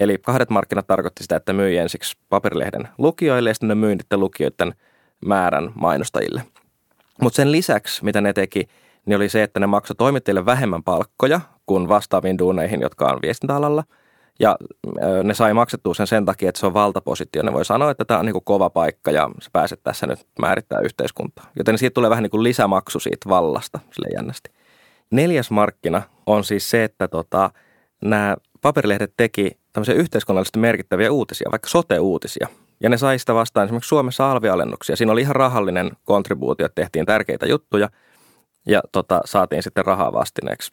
Eli 0.00 0.18
kahdet 0.18 0.50
markkinat 0.50 0.86
tarkoitti 0.86 1.22
sitä, 1.22 1.36
että 1.36 1.52
myi 1.52 1.78
ensiksi 1.78 2.16
paperilehden 2.28 2.88
lukijoille 2.98 3.50
ja 3.50 3.54
sitten 3.54 3.68
ne 3.68 3.74
myi 3.74 3.96
lukijoiden 4.14 4.74
määrän 5.26 5.72
mainostajille. 5.74 6.42
Mutta 7.20 7.36
sen 7.36 7.52
lisäksi, 7.52 8.04
mitä 8.04 8.20
ne 8.20 8.32
teki, 8.32 8.68
niin 9.06 9.16
oli 9.16 9.28
se, 9.28 9.42
että 9.42 9.60
ne 9.60 9.66
maksoi 9.66 9.96
toimittajille 9.96 10.46
vähemmän 10.46 10.82
palkkoja 10.82 11.40
kuin 11.66 11.88
vastaaviin 11.88 12.38
duuneihin, 12.38 12.80
jotka 12.80 13.06
on 13.06 13.18
viestintäalalla. 13.22 13.84
Ja 14.40 14.56
ne 15.22 15.34
sai 15.34 15.54
maksettua 15.54 15.94
sen 15.94 16.06
sen 16.06 16.24
takia, 16.24 16.48
että 16.48 16.58
se 16.60 16.66
on 16.66 16.74
valtapositio. 16.74 17.42
Ne 17.42 17.52
voi 17.52 17.64
sanoa, 17.64 17.90
että 17.90 18.04
tämä 18.04 18.20
on 18.20 18.26
niin 18.26 18.32
kuin 18.32 18.44
kova 18.44 18.70
paikka 18.70 19.10
ja 19.10 19.30
sä 19.42 19.50
pääset 19.52 19.80
tässä 19.82 20.06
nyt 20.06 20.26
määrittää 20.40 20.80
yhteiskuntaa. 20.80 21.50
Joten 21.56 21.78
siitä 21.78 21.94
tulee 21.94 22.10
vähän 22.10 22.22
niin 22.22 22.30
kuin 22.30 22.42
lisämaksu 22.42 23.00
siitä 23.00 23.28
vallasta 23.28 23.80
sille 23.92 24.08
jännästi. 24.14 24.50
Neljäs 25.10 25.50
markkina 25.50 26.02
on 26.26 26.44
siis 26.44 26.70
se, 26.70 26.84
että 26.84 27.08
tota, 27.08 27.50
nämä 28.04 28.36
paperilehdet 28.60 29.12
teki 29.16 29.58
tämmöisiä 29.72 29.94
yhteiskunnallisesti 29.94 30.58
merkittäviä 30.58 31.12
uutisia, 31.12 31.48
vaikka 31.50 31.68
sote-uutisia. 31.68 32.48
Ja 32.80 32.88
ne 32.88 32.96
sai 32.96 33.18
sitä 33.18 33.34
vastaan 33.34 33.64
esimerkiksi 33.64 33.88
Suomessa 33.88 34.32
alvialennuksia. 34.32 34.96
Siinä 34.96 35.12
oli 35.12 35.20
ihan 35.20 35.36
rahallinen 35.36 35.90
kontribuutio, 36.04 36.66
että 36.66 36.82
tehtiin 36.82 37.06
tärkeitä 37.06 37.46
juttuja– 37.46 37.88
ja 38.66 38.82
tota, 38.92 39.20
saatiin 39.24 39.62
sitten 39.62 39.84
rahaa 39.84 40.12
vastineeksi. 40.12 40.72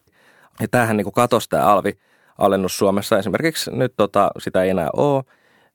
Ja 0.59 0.67
tämähän 0.67 0.97
niin 0.97 1.11
katosi 1.11 1.49
tämä 1.49 1.65
alvi-alennus 1.65 2.77
Suomessa 2.77 3.19
esimerkiksi 3.19 3.71
nyt 3.71 3.93
tota, 3.97 4.31
sitä 4.37 4.63
ei 4.63 4.69
enää 4.69 4.89
ole. 4.93 5.23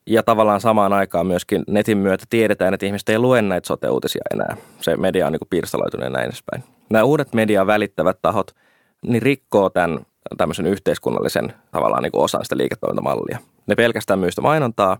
Ja 0.06 0.22
tavallaan 0.22 0.60
samaan 0.60 0.92
aikaan 0.92 1.26
myöskin 1.26 1.64
netin 1.68 1.98
myötä 1.98 2.24
tiedetään, 2.30 2.74
että 2.74 2.86
ihmiset 2.86 3.08
ei 3.08 3.18
lue 3.18 3.42
näitä 3.42 3.66
sote-uutisia 3.66 4.22
enää. 4.34 4.56
Se 4.80 4.96
media 4.96 5.26
on 5.26 5.32
niin 5.32 5.40
pirstaloitunut 5.50 6.04
ja 6.04 6.10
näin 6.10 6.26
edespäin. 6.26 6.75
Nämä 6.90 7.04
uudet 7.04 7.34
mediaa 7.34 7.66
välittävät 7.66 8.18
tahot, 8.22 8.50
niin 9.02 9.22
rikkoo 9.22 9.70
tämän 9.70 10.00
tämmöisen 10.36 10.66
yhteiskunnallisen 10.66 11.52
tavallaan 11.70 12.02
niin 12.02 12.10
osan 12.12 12.44
sitä 12.44 12.56
liiketoimintamallia. 12.56 13.38
Ne 13.66 13.74
pelkästään 13.74 14.18
myy 14.18 14.30
sitä 14.30 14.40
mainontaa, 14.40 14.98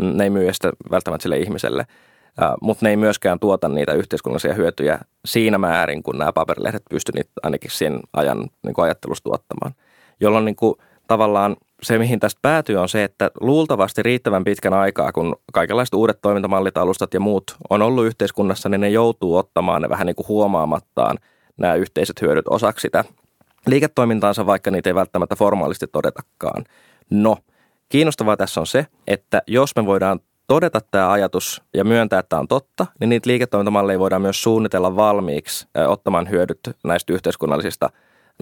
ne 0.00 0.24
ei 0.24 0.30
myy 0.30 0.52
sitä 0.52 0.72
välttämättä 0.90 1.22
sille 1.22 1.38
ihmiselle– 1.38 1.86
mutta 2.62 2.86
ne 2.86 2.90
ei 2.90 2.96
myöskään 2.96 3.38
tuota 3.38 3.68
niitä 3.68 3.92
yhteiskunnallisia 3.92 4.54
hyötyjä 4.54 4.98
siinä 5.24 5.58
määrin, 5.58 6.02
kun 6.02 6.18
nämä 6.18 6.32
paperilehdet 6.32 6.82
pystyvät 6.90 7.26
ainakin 7.42 7.70
sen 7.70 8.00
ajan 8.12 8.38
niin 8.64 8.74
kuin 8.74 8.84
ajattelusta 8.84 9.24
tuottamaan. 9.24 9.74
Jolloin 10.20 10.44
niin 10.44 10.56
kuin, 10.56 10.74
tavallaan 11.06 11.56
se, 11.82 11.98
mihin 11.98 12.20
tästä 12.20 12.38
päätyy, 12.42 12.76
on 12.76 12.88
se, 12.88 13.04
että 13.04 13.30
luultavasti 13.40 14.02
riittävän 14.02 14.44
pitkän 14.44 14.74
aikaa, 14.74 15.12
kun 15.12 15.36
kaikenlaiset 15.52 15.94
uudet 15.94 16.18
toimintamallit, 16.22 16.76
alustat 16.76 17.14
ja 17.14 17.20
muut 17.20 17.56
on 17.70 17.82
ollut 17.82 18.06
yhteiskunnassa, 18.06 18.68
niin 18.68 18.80
ne 18.80 18.88
joutuu 18.88 19.36
ottamaan 19.36 19.82
ne 19.82 19.88
vähän 19.88 20.06
niin 20.06 20.16
kuin 20.16 20.28
huomaamattaan 20.28 21.18
nämä 21.56 21.74
yhteiset 21.74 22.20
hyödyt 22.20 22.48
osaksi 22.48 22.82
sitä 22.82 23.04
liiketoimintaansa, 23.66 24.46
vaikka 24.46 24.70
niitä 24.70 24.90
ei 24.90 24.94
välttämättä 24.94 25.36
formaalisti 25.36 25.86
todetakaan. 25.86 26.64
No, 27.10 27.36
kiinnostavaa 27.88 28.36
tässä 28.36 28.60
on 28.60 28.66
se, 28.66 28.86
että 29.06 29.42
jos 29.46 29.76
me 29.76 29.86
voidaan 29.86 30.20
todeta 30.46 30.80
tämä 30.90 31.10
ajatus 31.10 31.62
ja 31.74 31.84
myöntää, 31.84 32.18
että 32.18 32.28
tämä 32.28 32.40
on 32.40 32.48
totta, 32.48 32.86
niin 33.00 33.08
niitä 33.08 33.30
liiketoimintamalleja 33.30 33.98
voidaan 33.98 34.22
myös 34.22 34.42
suunnitella 34.42 34.96
valmiiksi 34.96 35.66
ottamaan 35.88 36.30
hyödyt 36.30 36.60
näistä 36.84 37.12
yhteiskunnallisista 37.12 37.90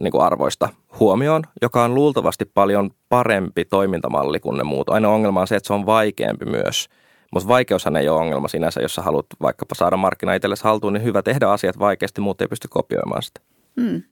niin 0.01 0.13
kuin 0.13 0.23
arvoista 0.23 0.69
huomioon, 1.01 1.43
joka 1.63 1.85
on 1.85 1.95
luultavasti 1.95 2.45
paljon 2.45 2.91
parempi 3.09 3.65
toimintamalli 3.65 4.41
kuin 4.41 4.57
ne 4.57 4.65
muut. 4.65 4.89
Aina 4.89 5.09
ongelma 5.09 5.41
on 5.41 5.47
se, 5.47 5.57
että 5.57 5.67
se 5.67 5.73
on 5.73 5.87
vaikeampi 5.87 6.45
myös. 6.45 6.89
Mutta 7.33 7.49
vaikeushan 7.49 7.97
ei 7.97 8.09
ole 8.09 8.21
ongelma 8.21 8.49
sinänsä, 8.49 8.81
jos 8.81 8.95
sä 8.95 9.03
haluat 9.03 9.27
vaikkapa 9.43 9.75
saada 9.75 9.97
markkina 9.97 10.35
itsellesi 10.35 10.65
haltuun, 10.65 10.93
niin 10.93 11.05
hyvä 11.05 11.23
tehdä 11.23 11.49
asiat 11.49 11.79
vaikeasti, 11.79 12.21
mutta 12.21 12.45
ei 12.45 12.49
pysty 12.49 12.69
kopioimaan 12.69 13.23
sitä. 13.23 13.41
Hmm. 13.81 14.03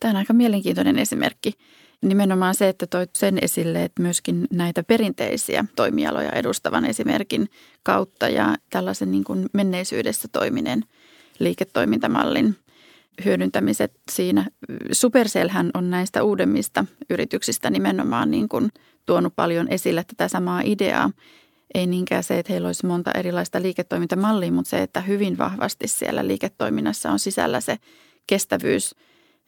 Tämä 0.00 0.10
on 0.10 0.16
aika 0.16 0.32
mielenkiintoinen 0.32 0.98
esimerkki. 0.98 1.52
Nimenomaan 2.02 2.54
se, 2.54 2.68
että 2.68 2.86
toit 2.86 3.10
sen 3.16 3.38
esille, 3.42 3.84
että 3.84 4.02
myöskin 4.02 4.46
näitä 4.52 4.82
perinteisiä 4.82 5.64
toimialoja 5.76 6.32
edustavan 6.32 6.84
esimerkin 6.84 7.48
kautta 7.82 8.28
ja 8.28 8.54
tällaisen 8.70 9.10
niin 9.10 9.24
kuin 9.24 9.46
menneisyydessä 9.52 10.28
toimineen 10.32 10.84
liiketoimintamallin 11.38 12.56
hyödyntämiset 13.24 13.92
siinä. 14.10 14.46
Supercellhän 14.92 15.70
on 15.74 15.90
näistä 15.90 16.22
uudemmista 16.22 16.84
yrityksistä 17.10 17.70
nimenomaan 17.70 18.30
niin 18.30 18.48
kuin 18.48 18.68
tuonut 19.06 19.32
paljon 19.36 19.68
esille 19.70 20.04
tätä 20.04 20.28
samaa 20.28 20.60
ideaa. 20.64 21.10
Ei 21.74 21.86
niinkään 21.86 22.24
se, 22.24 22.38
että 22.38 22.52
heillä 22.52 22.66
olisi 22.66 22.86
monta 22.86 23.10
erilaista 23.12 23.62
liiketoimintamallia, 23.62 24.52
mutta 24.52 24.70
se, 24.70 24.82
että 24.82 25.00
hyvin 25.00 25.38
vahvasti 25.38 25.88
siellä 25.88 26.26
liiketoiminnassa 26.26 27.10
on 27.10 27.18
sisällä 27.18 27.60
se 27.60 27.76
kestävyys– 28.26 28.94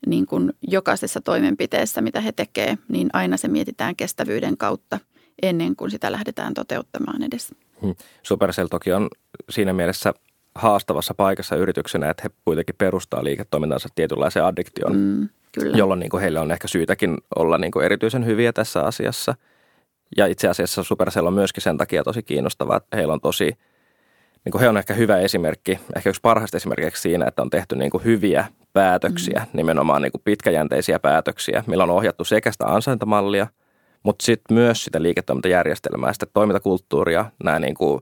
niin 0.07 0.25
kuin 0.25 0.53
jokaisessa 0.67 1.21
toimenpiteessä, 1.21 2.01
mitä 2.01 2.21
he 2.21 2.31
tekevät, 2.31 2.79
niin 2.87 3.09
aina 3.13 3.37
se 3.37 3.47
mietitään 3.47 3.95
kestävyyden 3.95 4.57
kautta 4.57 4.99
ennen 5.41 5.75
kuin 5.75 5.91
sitä 5.91 6.11
lähdetään 6.11 6.53
toteuttamaan 6.53 7.23
edes. 7.23 7.55
Hmm. 7.81 7.95
Supercell 8.23 8.67
toki 8.67 8.91
on 8.91 9.07
siinä 9.49 9.73
mielessä 9.73 10.13
haastavassa 10.55 11.13
paikassa 11.13 11.55
yrityksenä, 11.55 12.09
että 12.09 12.23
he 12.23 12.29
kuitenkin 12.45 12.75
perustaa 12.77 13.23
liiketoimintansa 13.23 13.89
tietynlaisen 13.95 14.45
addiktion, 14.45 14.95
mm, 14.95 15.29
kyllä. 15.51 15.77
jolloin 15.77 15.99
niin 15.99 16.09
kuin 16.09 16.21
heille 16.21 16.39
on 16.39 16.51
ehkä 16.51 16.67
syytäkin 16.67 17.17
olla 17.35 17.57
niin 17.57 17.71
kuin 17.71 17.85
erityisen 17.85 18.25
hyviä 18.25 18.53
tässä 18.53 18.81
asiassa. 18.81 19.35
Ja 20.17 20.25
itse 20.25 20.47
asiassa 20.47 20.83
Supercell 20.83 21.27
on 21.27 21.33
myöskin 21.33 21.63
sen 21.63 21.77
takia 21.77 22.03
tosi 22.03 22.23
kiinnostava, 22.23 22.77
että 22.77 22.97
heillä 22.97 23.13
on 23.13 23.21
tosi– 23.21 23.51
niin 24.45 24.51
kuin 24.51 24.61
he 24.61 24.69
on 24.69 24.77
ehkä 24.77 24.93
hyvä 24.93 25.17
esimerkki, 25.17 25.79
ehkä 25.95 26.09
yksi 26.09 26.21
parhaista 26.21 26.57
esimerkiksi 26.57 27.01
siinä, 27.01 27.25
että 27.27 27.41
on 27.41 27.49
tehty 27.49 27.75
niin 27.75 27.91
kuin 27.91 28.03
hyviä 28.03 28.45
päätöksiä, 28.73 29.39
mm. 29.39 29.57
nimenomaan 29.57 30.01
niin 30.01 30.11
kuin 30.11 30.21
pitkäjänteisiä 30.25 30.99
päätöksiä, 30.99 31.63
millä 31.67 31.83
on 31.83 31.89
ohjattu 31.89 32.23
sekä 32.23 32.51
sitä 32.51 32.65
ansaintamallia, 32.65 33.47
mutta 34.03 34.25
sitten 34.25 34.55
myös 34.55 34.83
sitä 34.83 35.01
liiketoimintajärjestelmää, 35.01 36.13
sitä 36.13 36.25
toimintakulttuuria, 36.33 37.25
nämä 37.43 37.59
niin 37.59 37.75
kuin 37.75 38.01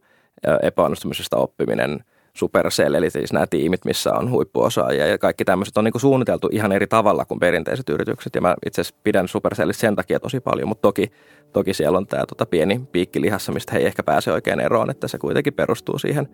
epäonnistumisesta 0.62 1.38
oppiminen, 1.38 2.04
Supercell, 2.34 2.94
eli 2.94 3.10
siis 3.10 3.34
nämä 3.34 3.48
tiimit, 3.48 3.86
missä 3.86 4.14
on 4.14 4.32
huippuosaajia 4.32 5.08
ja 5.08 5.18
kaikki 5.18 5.46
tämmöiset 5.46 5.78
on 5.78 5.84
niin 5.84 5.92
kuin 5.92 6.02
suunniteltu 6.02 6.50
ihan 6.52 6.72
eri 6.72 6.88
tavalla 6.88 7.26
kuin 7.26 7.40
perinteiset 7.40 7.90
yritykset. 7.90 8.36
Ja 8.36 8.42
mä 8.42 8.56
itse 8.66 8.82
asiassa 8.82 9.00
pidän 9.04 9.28
Supercellista 9.28 9.82
sen 9.82 9.96
takia 9.96 10.20
tosi 10.20 10.40
paljon, 10.40 10.68
mutta 10.68 10.82
toki, 10.82 11.12
toki 11.54 11.74
siellä 11.74 11.98
on 11.98 12.08
tämä 12.08 12.24
tota 12.26 12.46
pieni 12.46 12.82
piikki 12.92 13.22
lihassa, 13.22 13.52
mistä 13.52 13.72
he 13.74 13.80
ei 13.80 13.86
ehkä 13.86 14.04
pääse 14.04 14.32
oikein 14.32 14.60
eroon, 14.60 14.90
että 14.90 15.08
se 15.08 15.18
kuitenkin 15.18 15.54
perustuu 15.54 16.00
siihen 16.00 16.30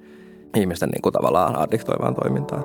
ihmisten 0.55 0.89
niin 0.89 1.01
kuin 1.01 1.13
tavallaan 1.13 1.55
addiktoivaan 1.55 2.15
toimintaan. 2.15 2.63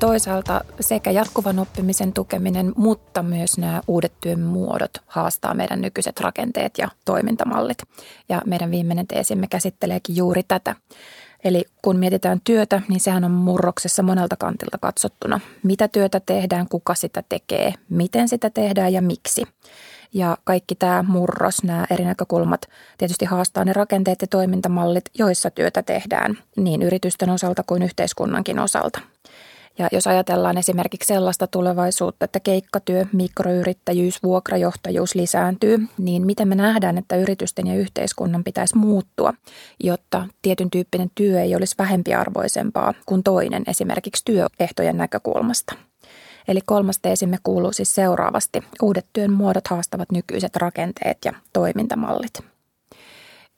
Toisaalta 0.00 0.64
sekä 0.80 1.10
jatkuvan 1.10 1.58
oppimisen 1.58 2.12
tukeminen, 2.12 2.72
mutta 2.76 3.22
myös 3.22 3.58
nämä 3.58 3.80
uudet 3.86 4.12
työn 4.20 4.40
muodot 4.40 4.90
haastaa 5.06 5.54
meidän 5.54 5.80
nykyiset 5.80 6.20
rakenteet 6.20 6.78
ja 6.78 6.88
toimintamallit. 7.04 7.78
Ja 8.28 8.42
meidän 8.46 8.70
viimeinen 8.70 9.06
teesimme 9.06 9.46
käsitteleekin 9.46 10.16
juuri 10.16 10.42
tätä. 10.42 10.74
Eli 11.44 11.64
kun 11.82 11.96
mietitään 11.96 12.40
työtä, 12.44 12.82
niin 12.88 13.00
sehän 13.00 13.24
on 13.24 13.30
murroksessa 13.30 14.02
monelta 14.02 14.36
kantilta 14.36 14.78
katsottuna. 14.78 15.40
Mitä 15.62 15.88
työtä 15.88 16.20
tehdään, 16.20 16.68
kuka 16.68 16.94
sitä 16.94 17.22
tekee, 17.28 17.74
miten 17.88 18.28
sitä 18.28 18.50
tehdään 18.50 18.92
ja 18.92 19.02
miksi. 19.02 19.42
Ja 20.12 20.38
kaikki 20.44 20.74
tämä 20.74 21.04
murros, 21.08 21.62
nämä 21.62 21.86
eri 21.90 22.04
näkökulmat 22.04 22.60
tietysti 22.98 23.24
haastaa 23.24 23.64
ne 23.64 23.72
rakenteet 23.72 24.22
ja 24.22 24.26
toimintamallit, 24.26 25.04
joissa 25.18 25.50
työtä 25.50 25.82
tehdään 25.82 26.38
niin 26.56 26.82
yritysten 26.82 27.30
osalta 27.30 27.62
kuin 27.66 27.82
yhteiskunnankin 27.82 28.58
osalta. 28.58 29.00
Ja 29.80 29.88
jos 29.92 30.06
ajatellaan 30.06 30.58
esimerkiksi 30.58 31.06
sellaista 31.06 31.46
tulevaisuutta, 31.46 32.24
että 32.24 32.40
keikkatyö, 32.40 33.06
mikroyrittäjyys, 33.12 34.22
vuokrajohtajuus 34.22 35.14
lisääntyy, 35.14 35.78
niin 35.98 36.26
miten 36.26 36.48
me 36.48 36.54
nähdään, 36.54 36.98
että 36.98 37.16
yritysten 37.16 37.66
ja 37.66 37.74
yhteiskunnan 37.74 38.44
pitäisi 38.44 38.76
muuttua, 38.76 39.34
jotta 39.82 40.26
tietyn 40.42 40.70
tyyppinen 40.70 41.10
työ 41.14 41.40
ei 41.40 41.56
olisi 41.56 41.74
vähempiarvoisempaa 41.78 42.94
kuin 43.06 43.22
toinen 43.22 43.62
esimerkiksi 43.66 44.24
työehtojen 44.24 44.96
näkökulmasta. 44.96 45.74
Eli 46.48 46.60
kolmas 46.66 46.98
teesimme 46.98 47.36
kuuluu 47.42 47.72
siis 47.72 47.94
seuraavasti. 47.94 48.62
Uudet 48.82 49.06
työn 49.12 49.32
muodot 49.32 49.68
haastavat 49.68 50.12
nykyiset 50.12 50.56
rakenteet 50.56 51.18
ja 51.24 51.32
toimintamallit. 51.52 52.49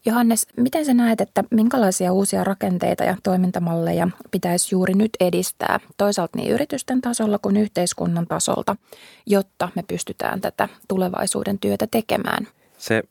Johannes, 0.06 0.46
miten 0.56 0.84
sä 0.84 0.94
näet, 0.94 1.20
että 1.20 1.44
minkälaisia 1.50 2.12
uusia 2.12 2.44
rakenteita 2.44 3.04
ja 3.04 3.16
toimintamalleja 3.22 4.08
pitäisi 4.30 4.74
juuri 4.74 4.94
nyt 4.94 5.10
edistää 5.20 5.80
toisaalta 5.96 6.38
niin 6.38 6.52
yritysten 6.52 7.00
tasolla 7.00 7.38
kuin 7.38 7.56
yhteiskunnan 7.56 8.26
tasolta, 8.26 8.76
jotta 9.26 9.68
me 9.74 9.82
pystytään 9.88 10.40
tätä 10.40 10.68
tulevaisuuden 10.88 11.58
työtä 11.58 11.86
tekemään? 11.90 12.48
Se 12.78 13.02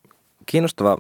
kiinnostava 0.45 0.97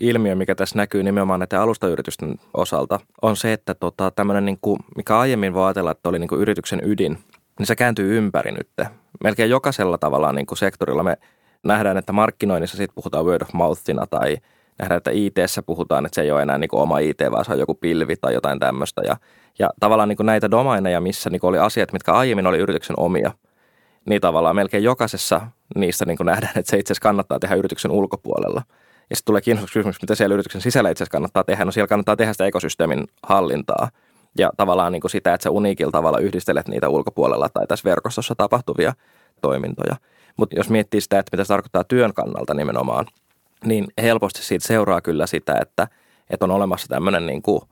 ilmiö, 0.00 0.34
mikä 0.34 0.54
tässä 0.54 0.76
näkyy 0.76 1.02
nimenomaan 1.02 1.40
näiden 1.40 1.60
alustayritysten 1.60 2.36
osalta, 2.54 3.00
on 3.22 3.36
se, 3.36 3.52
että 3.52 3.74
tota, 3.74 4.10
tämmöinen, 4.10 4.44
niin 4.44 4.58
kuin, 4.62 4.78
mikä 4.96 5.18
aiemmin 5.18 5.54
voi 5.54 5.66
ajatella, 5.66 5.90
että 5.90 6.08
oli 6.08 6.18
niin 6.18 6.28
kuin 6.28 6.40
yrityksen 6.40 6.80
ydin, 6.84 7.18
niin 7.58 7.66
se 7.66 7.76
kääntyy 7.76 8.18
ympäri 8.18 8.52
nyt. 8.52 8.68
Melkein 9.24 9.50
jokaisella 9.50 9.98
tavalla 9.98 10.32
niin 10.32 10.46
kuin 10.46 10.58
sektorilla 10.58 11.02
me 11.02 11.16
nähdään, 11.62 11.96
että 11.96 12.12
markkinoinnissa 12.12 12.76
siitä 12.76 12.94
puhutaan 12.94 13.24
word 13.24 13.42
of 13.42 13.52
mouthina 13.52 14.06
tai 14.06 14.36
nähdään, 14.78 14.98
että 14.98 15.10
it 15.14 15.34
puhutaan, 15.66 16.06
että 16.06 16.14
se 16.14 16.22
ei 16.22 16.30
ole 16.30 16.42
enää 16.42 16.58
niin 16.58 16.68
kuin 16.68 16.80
oma 16.80 16.98
IT, 16.98 17.20
vaan 17.30 17.44
se 17.44 17.52
on 17.52 17.58
joku 17.58 17.74
pilvi 17.74 18.16
tai 18.16 18.34
jotain 18.34 18.58
tämmöistä. 18.58 19.02
Ja, 19.04 19.16
ja 19.58 19.70
tavallaan 19.80 20.08
niin 20.08 20.16
kuin 20.16 20.26
näitä 20.26 20.50
domaineja, 20.50 21.00
missä 21.00 21.30
niin 21.30 21.40
kuin 21.40 21.48
oli 21.48 21.58
asiat, 21.58 21.92
mitkä 21.92 22.12
aiemmin 22.12 22.46
oli 22.46 22.58
yrityksen 22.58 22.98
omia, 22.98 23.32
niin 24.08 24.20
tavallaan 24.20 24.56
melkein 24.56 24.84
jokaisessa 24.84 25.40
niistä 25.76 26.04
niin 26.04 26.16
kuin 26.16 26.26
nähdään, 26.26 26.52
että 26.56 26.70
se 26.70 26.78
itse 26.78 26.92
asiassa 26.92 27.08
kannattaa 27.08 27.38
tehdä 27.38 27.54
yrityksen 27.54 27.90
ulkopuolella. 27.90 28.62
Ja 29.10 29.16
sitten 29.16 29.30
tulee 29.30 29.40
kiinnostava 29.40 29.72
kysymys, 29.72 30.02
mitä 30.02 30.14
siellä 30.14 30.34
yrityksen 30.34 30.60
sisällä 30.60 30.90
itse 30.90 31.02
asiassa 31.04 31.12
kannattaa 31.12 31.44
tehdä. 31.44 31.64
No 31.64 31.72
siellä 31.72 31.88
kannattaa 31.88 32.16
tehdä 32.16 32.32
sitä 32.32 32.46
ekosysteemin 32.46 33.04
hallintaa– 33.22 33.88
ja 34.38 34.50
tavallaan 34.56 34.92
niin 34.92 35.00
kuin 35.00 35.10
sitä, 35.10 35.34
että 35.34 35.42
sä 35.42 35.50
uniikilla 35.50 35.92
tavalla 35.92 36.18
yhdistelet 36.18 36.68
niitä 36.68 36.88
ulkopuolella 36.88 37.48
tai 37.48 37.66
tässä 37.66 37.90
verkostossa 37.90 38.34
tapahtuvia 38.34 38.92
toimintoja. 39.40 39.96
Mutta 40.36 40.56
jos 40.56 40.70
miettii 40.70 41.00
sitä, 41.00 41.18
että 41.18 41.36
mitä 41.36 41.44
se 41.44 41.48
tarkoittaa 41.48 41.84
työn 41.84 42.14
kannalta 42.14 42.54
nimenomaan, 42.54 43.06
niin 43.64 43.86
helposti 44.02 44.42
siitä 44.42 44.66
seuraa 44.66 45.00
kyllä 45.00 45.26
sitä, 45.26 45.58
että, 45.62 45.88
että 46.30 46.44
on 46.44 46.50
olemassa 46.50 46.88
tämmöinen 46.88 47.26
niin 47.26 47.42
kuin, 47.42 47.62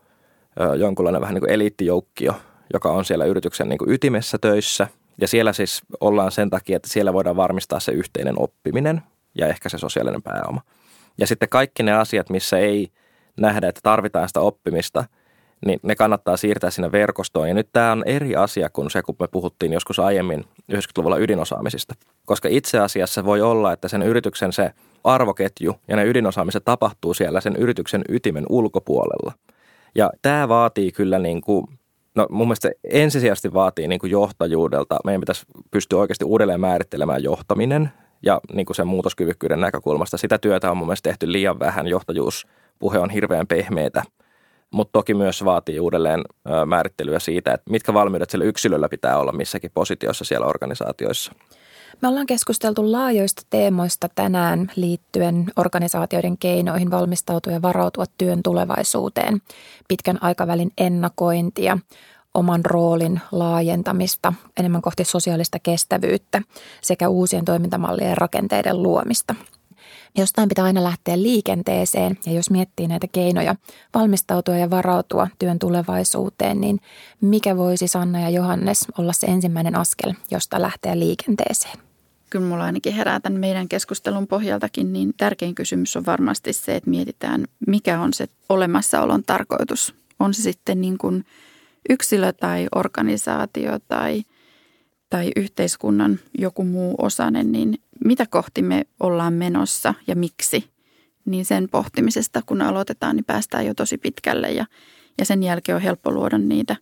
jonkunlainen 0.79 1.20
vähän 1.20 1.35
niin 1.35 1.42
kuin 1.42 1.53
eliittijoukkio, 1.53 2.35
joka 2.72 2.90
on 2.90 3.05
siellä 3.05 3.25
yrityksen 3.25 3.68
niin 3.68 3.79
kuin 3.79 3.90
ytimessä 3.90 4.38
töissä. 4.38 4.88
Ja 5.20 5.29
siellä 5.29 5.53
siis 5.53 5.83
ollaan 6.01 6.33
sen 6.33 6.51
takia, 6.51 6.77
että 6.77 6.88
siellä 6.88 7.12
voidaan 7.12 7.37
varmistaa 7.37 7.81
se 7.81 7.92
yhteinen 7.92 8.35
oppiminen 8.38 9.03
ja 9.35 9.46
ehkä 9.46 9.68
se 9.68 9.79
sosiaalinen 9.79 10.22
pääoma. 10.22 10.61
Ja 11.18 11.27
sitten 11.27 11.49
kaikki 11.49 11.83
ne 11.83 11.92
asiat, 11.92 12.31
missä 12.31 12.59
ei 12.59 12.88
nähdä, 13.37 13.68
että 13.68 13.81
tarvitaan 13.83 14.29
sitä 14.29 14.40
oppimista– 14.40 15.05
niin 15.66 15.81
ne 15.83 15.94
kannattaa 15.94 16.37
siirtää 16.37 16.70
sinne 16.70 16.92
verkostoon. 16.92 17.49
Ja 17.49 17.55
nyt 17.55 17.68
tämä 17.72 17.92
on 17.92 18.03
eri 18.07 18.37
asia 18.37 18.70
kuin 18.70 18.90
se, 18.90 19.03
kun 19.03 19.16
me 19.20 19.29
puhuttiin 19.29 19.72
joskus 19.72 19.99
aiemmin 19.99 20.44
90-luvulla 20.72 21.18
ydinosaamisista. 21.18 21.94
Koska 22.27 22.49
itse 22.49 22.79
asiassa 22.79 23.25
voi 23.25 23.40
olla, 23.40 23.72
että 23.72 23.88
sen 23.88 24.03
yrityksen 24.03 24.53
se 24.53 24.70
arvoketju 25.07 25.75
ja 25.88 25.97
ne 25.97 26.05
ydinosaamiset 26.05 26.64
tapahtuu 26.64 27.14
siellä 27.14 27.40
sen 27.40 27.57
yrityksen 27.57 28.03
ytimen 28.09 28.47
ulkopuolella. 28.49 29.33
Ja 29.95 30.11
tämä 30.23 30.49
vaatii 30.49 30.92
kyllä 30.92 31.19
niin 31.19 31.40
kuin, 31.40 31.66
no 32.14 32.27
mun 32.31 32.47
mielestä 32.47 32.71
ensisijaisesti 32.90 33.55
vaatii 33.55 33.88
niin 33.88 34.01
kuin 34.01 34.11
johtajuudelta. 34.11 34.99
Meidän 35.05 35.21
pitäisi 35.21 35.47
pystyä 35.71 35.99
oikeasti 35.99 36.25
uudelleen 36.25 36.61
määrittelemään 36.61 37.23
johtaminen 37.23 37.90
ja 38.23 38.40
niin 38.53 38.66
kuin 38.66 38.77
sen 38.77 38.87
muutoskyvykkyyden 38.87 39.61
näkökulmasta. 39.61 40.16
Sitä 40.16 40.38
työtä 40.38 40.71
on 40.71 40.77
mun 40.77 40.87
mielestä 40.87 41.11
tehty 41.11 41.33
liian 41.33 41.59
vähän. 41.59 41.87
Johtajuuspuhe 41.87 42.99
on 42.99 43.11
hirveän 43.11 43.47
pehmeitä– 43.47 44.03
mutta 44.71 44.92
toki 44.92 45.14
myös 45.14 45.45
vaatii 45.45 45.81
uudelleen 45.81 46.21
määrittelyä 46.66 47.19
siitä, 47.19 47.53
että 47.53 47.71
mitkä 47.71 47.95
valmiudet 47.95 48.31
sillä 48.31 48.45
yksilöllä 48.45 48.88
pitää 48.88 49.19
olla 49.19 49.33
missäkin 49.33 49.71
positiossa 49.75 50.25
siellä 50.25 50.47
organisaatioissa. 50.47 51.33
Me 52.03 52.09
ollaan 52.09 52.27
keskusteltu 52.27 52.93
laajoista 52.93 53.43
teemoista 53.51 54.09
tänään 54.15 54.73
liittyen 54.77 55.47
organisaatioiden 55.57 56.39
keinoihin 56.39 56.91
valmistautua 56.91 57.53
ja 57.53 57.63
varautua 57.63 58.05
työn 58.19 58.43
tulevaisuuteen, 58.43 59.43
pitkän 59.89 60.23
aikavälin 60.23 60.73
ennakointia, 60.79 61.79
oman 62.35 62.65
roolin 62.65 63.21
laajentamista 63.33 64.33
enemmän 64.57 64.83
kohti 64.83 65.05
sosiaalista 65.05 65.59
kestävyyttä 65.59 66.43
sekä 66.83 67.09
uusien 67.09 67.45
toimintamallien 67.45 68.11
ja 68.11 68.15
rakenteiden 68.15 68.83
luomista– 68.83 69.35
Jostain 70.19 70.49
pitää 70.49 70.64
aina 70.64 70.85
lähteä 70.85 71.23
liikenteeseen 71.23 72.19
ja 72.27 72.33
jos 72.33 72.51
miettii 72.51 72.88
näitä 72.88 73.07
keinoja 73.12 73.55
valmistautua 73.95 74.57
ja 74.57 74.71
varautua 74.71 75.29
työn 75.38 75.59
tulevaisuuteen, 75.59 76.61
niin 76.61 76.81
mikä 77.21 77.57
voisi 77.57 77.88
Sanna 77.88 78.21
ja 78.21 78.31
Johannes 78.31 78.87
olla 78.99 79.12
se 79.12 79.27
ensimmäinen 79.27 79.77
askel, 79.77 80.12
josta 80.31 80.62
lähteä 80.62 80.99
liikenteeseen? 80.99 81.79
Kyllä 82.31 82.47
mulla 82.47 82.64
ainakin 82.64 82.95
herää 82.95 83.21
tämän 83.21 83.40
meidän 83.40 83.69
keskustelun 83.69 84.27
pohjaltakin, 84.27 84.92
niin 84.92 85.14
tärkein 85.16 85.55
kysymys 85.55 85.97
on 85.97 86.07
varmasti 86.07 86.53
se, 86.53 86.77
että 86.77 86.90
mietitään, 86.90 87.45
mikä 87.66 88.01
on 88.01 88.12
se 88.12 88.27
olemassaolon 88.49 89.23
tarkoitus. 89.27 89.95
On 90.19 90.35
se 90.35 90.42
sitten 90.42 90.81
niin 90.81 90.99
kuin 90.99 91.25
yksilö 91.90 92.33
tai 92.33 92.66
organisaatio 92.75 93.79
tai, 93.88 94.23
tai 95.11 95.31
yhteiskunnan 95.37 96.19
joku 96.38 96.64
muu 96.64 96.95
osanen, 96.99 97.53
niin 97.53 97.79
mitä 98.05 98.27
kohti 98.31 98.63
me 98.63 98.85
ollaan 99.01 99.33
menossa 99.33 99.95
ja 100.07 100.17
miksi, 100.17 100.71
niin 101.25 101.45
sen 101.45 101.69
pohtimisesta 101.71 102.43
kun 102.47 102.63
aloitetaan, 102.63 103.17
niin 103.17 103.25
päästään 103.25 103.67
jo 103.67 103.75
tosi 103.75 103.99
pitkälle 103.99 104.51
ja, 104.51 104.67
ja 105.19 105.25
sen 105.25 105.43
jälkeen 105.43 105.77
on 105.77 105.83
helppo 105.83 106.11
luoda 106.11 106.39
niitä, 106.39 106.77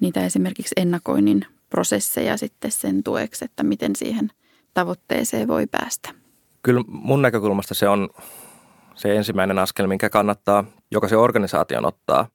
niitä 0.00 0.24
esimerkiksi 0.26 0.72
ennakoinnin 0.76 1.46
prosesseja 1.70 2.36
sitten 2.36 2.72
sen 2.72 3.02
tueksi, 3.02 3.44
että 3.44 3.62
miten 3.62 3.96
siihen 3.96 4.30
tavoitteeseen 4.74 5.48
voi 5.48 5.66
päästä. 5.66 6.10
Kyllä 6.62 6.84
mun 6.88 7.22
näkökulmasta 7.22 7.74
se 7.74 7.88
on 7.88 8.08
se 8.94 9.16
ensimmäinen 9.16 9.58
askel, 9.58 9.86
minkä 9.86 10.10
kannattaa 10.10 10.64
jokaisen 10.90 11.18
organisaation 11.18 11.86
ottaa, 11.86 12.28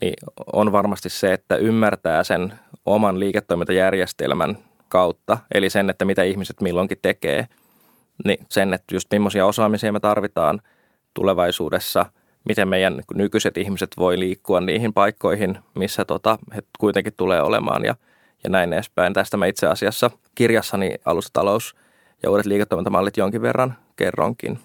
niin 0.00 0.14
on 0.52 0.72
varmasti 0.72 1.08
se, 1.08 1.32
että 1.32 1.56
ymmärtää 1.56 2.24
sen 2.24 2.52
oman 2.84 3.20
liiketoimintajärjestelmän 3.20 4.58
kautta, 4.88 5.38
eli 5.54 5.70
sen, 5.70 5.90
että 5.90 6.04
mitä 6.04 6.22
ihmiset 6.22 6.60
milloinkin 6.60 6.98
tekee, 7.02 7.48
niin 8.24 8.46
sen, 8.48 8.74
että 8.74 8.94
just 8.94 9.08
millaisia 9.12 9.46
osaamisia 9.46 9.92
me 9.92 10.00
tarvitaan 10.00 10.60
tulevaisuudessa, 11.14 12.06
miten 12.44 12.68
meidän 12.68 13.02
nykyiset 13.14 13.56
ihmiset 13.56 13.90
voi 13.96 14.18
liikkua 14.18 14.60
niihin 14.60 14.92
paikkoihin, 14.92 15.58
missä 15.74 16.04
tota, 16.04 16.38
he 16.54 16.62
kuitenkin 16.78 17.12
tulee 17.16 17.42
olemaan 17.42 17.84
ja, 17.84 17.94
ja 18.44 18.50
näin 18.50 18.72
edespäin. 18.72 19.12
Tästä 19.12 19.36
mä 19.36 19.46
itse 19.46 19.66
asiassa 19.66 20.10
kirjassani 20.34 20.94
alustatalous 21.04 21.76
ja 22.22 22.30
uudet 22.30 22.46
liiketoimintamallit 22.46 23.16
jonkin 23.16 23.42
verran 23.42 23.76
kerronkin. 23.96 24.58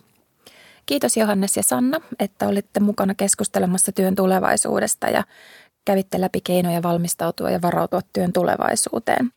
Kiitos 0.86 1.18
Johannes 1.18 1.58
ja 1.58 1.64
Sanna, 1.64 2.00
että 2.20 2.48
olitte 2.48 2.80
mukana 2.80 3.16
keskustelemassa 3.16 3.92
työn 3.92 4.16
tulevaisuudesta 4.16 5.10
ja 5.10 5.24
kävitte 5.86 6.22
läpi 6.22 6.42
keinoja 6.42 6.84
valmistautua 6.84 7.50
ja 7.50 7.62
varautua 7.62 8.00
työn 8.14 8.34
tulevaisuuteen. 8.34 9.32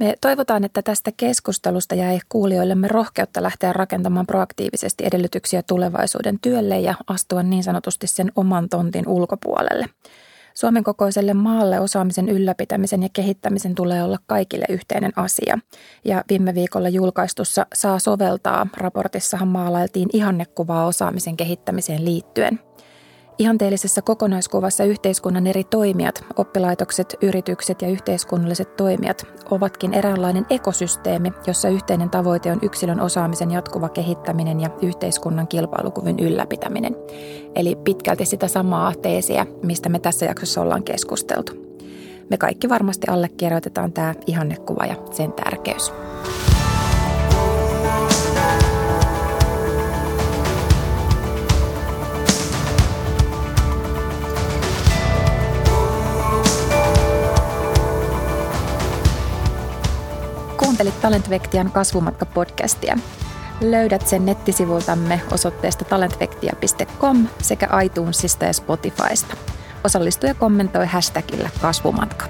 Me 0.00 0.14
toivotaan, 0.20 0.64
että 0.64 0.82
tästä 0.82 1.12
keskustelusta 1.16 1.94
jäi 1.94 2.18
kuulijoillemme 2.28 2.88
rohkeutta 2.88 3.42
lähteä 3.42 3.72
rakentamaan 3.72 4.26
proaktiivisesti 4.26 5.04
edellytyksiä 5.06 5.62
tulevaisuuden 5.62 6.38
työlle 6.42 6.80
ja 6.80 6.94
astua 7.06 7.42
niin 7.42 7.64
sanotusti 7.64 8.06
sen 8.06 8.32
oman 8.36 8.68
tontin 8.68 9.08
ulkopuolelle. 9.08 9.86
Suomen 10.54 10.84
kokoiselle 10.84 11.34
maalle 11.34 11.80
osaamisen 11.80 12.28
ylläpitämisen 12.28 13.02
ja 13.02 13.08
kehittämisen 13.12 13.74
tulee 13.74 14.02
olla 14.02 14.18
kaikille 14.26 14.64
yhteinen 14.68 15.12
asia. 15.16 15.58
Ja 16.04 16.24
viime 16.28 16.54
viikolla 16.54 16.88
julkaistussa 16.88 17.66
Saa 17.74 17.98
soveltaa 17.98 18.66
raportissahan 18.76 19.48
maalailtiin 19.48 20.08
ihannekuvaa 20.12 20.86
osaamisen 20.86 21.36
kehittämiseen 21.36 22.04
liittyen– 22.04 22.60
Ihanteellisessa 23.38 24.02
kokonaiskuvassa 24.02 24.84
yhteiskunnan 24.84 25.46
eri 25.46 25.64
toimijat, 25.64 26.24
oppilaitokset, 26.36 27.16
yritykset 27.22 27.82
ja 27.82 27.88
yhteiskunnalliset 27.88 28.76
toimijat 28.76 29.26
ovatkin 29.50 29.94
eräänlainen 29.94 30.46
ekosysteemi, 30.50 31.32
jossa 31.46 31.68
yhteinen 31.68 32.10
tavoite 32.10 32.52
on 32.52 32.58
yksilön 32.62 33.00
osaamisen 33.00 33.50
jatkuva 33.50 33.88
kehittäminen 33.88 34.60
ja 34.60 34.70
yhteiskunnan 34.82 35.48
kilpailukyvyn 35.48 36.18
ylläpitäminen. 36.18 36.96
Eli 37.54 37.76
pitkälti 37.84 38.24
sitä 38.24 38.48
samaa 38.48 38.92
teesiä, 39.02 39.46
mistä 39.62 39.88
me 39.88 39.98
tässä 39.98 40.26
jaksossa 40.26 40.60
ollaan 40.60 40.82
keskusteltu. 40.82 41.52
Me 42.30 42.36
kaikki 42.36 42.68
varmasti 42.68 43.06
allekirjoitetaan 43.08 43.92
tämä 43.92 44.14
ihannekuva 44.26 44.86
ja 44.86 44.96
sen 45.10 45.32
tärkeys. 45.32 45.92
Kuuntelit 60.74 61.00
Talentvektian 61.00 61.72
kasvumatka-podcastia. 61.72 62.98
Löydät 63.60 64.06
sen 64.06 64.26
nettisivultamme 64.26 65.20
osoitteesta 65.32 65.84
talentvektia.com 65.84 67.28
sekä 67.42 67.68
iTunesista 67.84 68.44
ja 68.44 68.52
Spotifysta. 68.52 69.36
Osallistu 69.84 70.26
ja 70.26 70.34
kommentoi 70.34 70.86
hashtagillä 70.86 71.50
kasvumatka. 71.60 72.26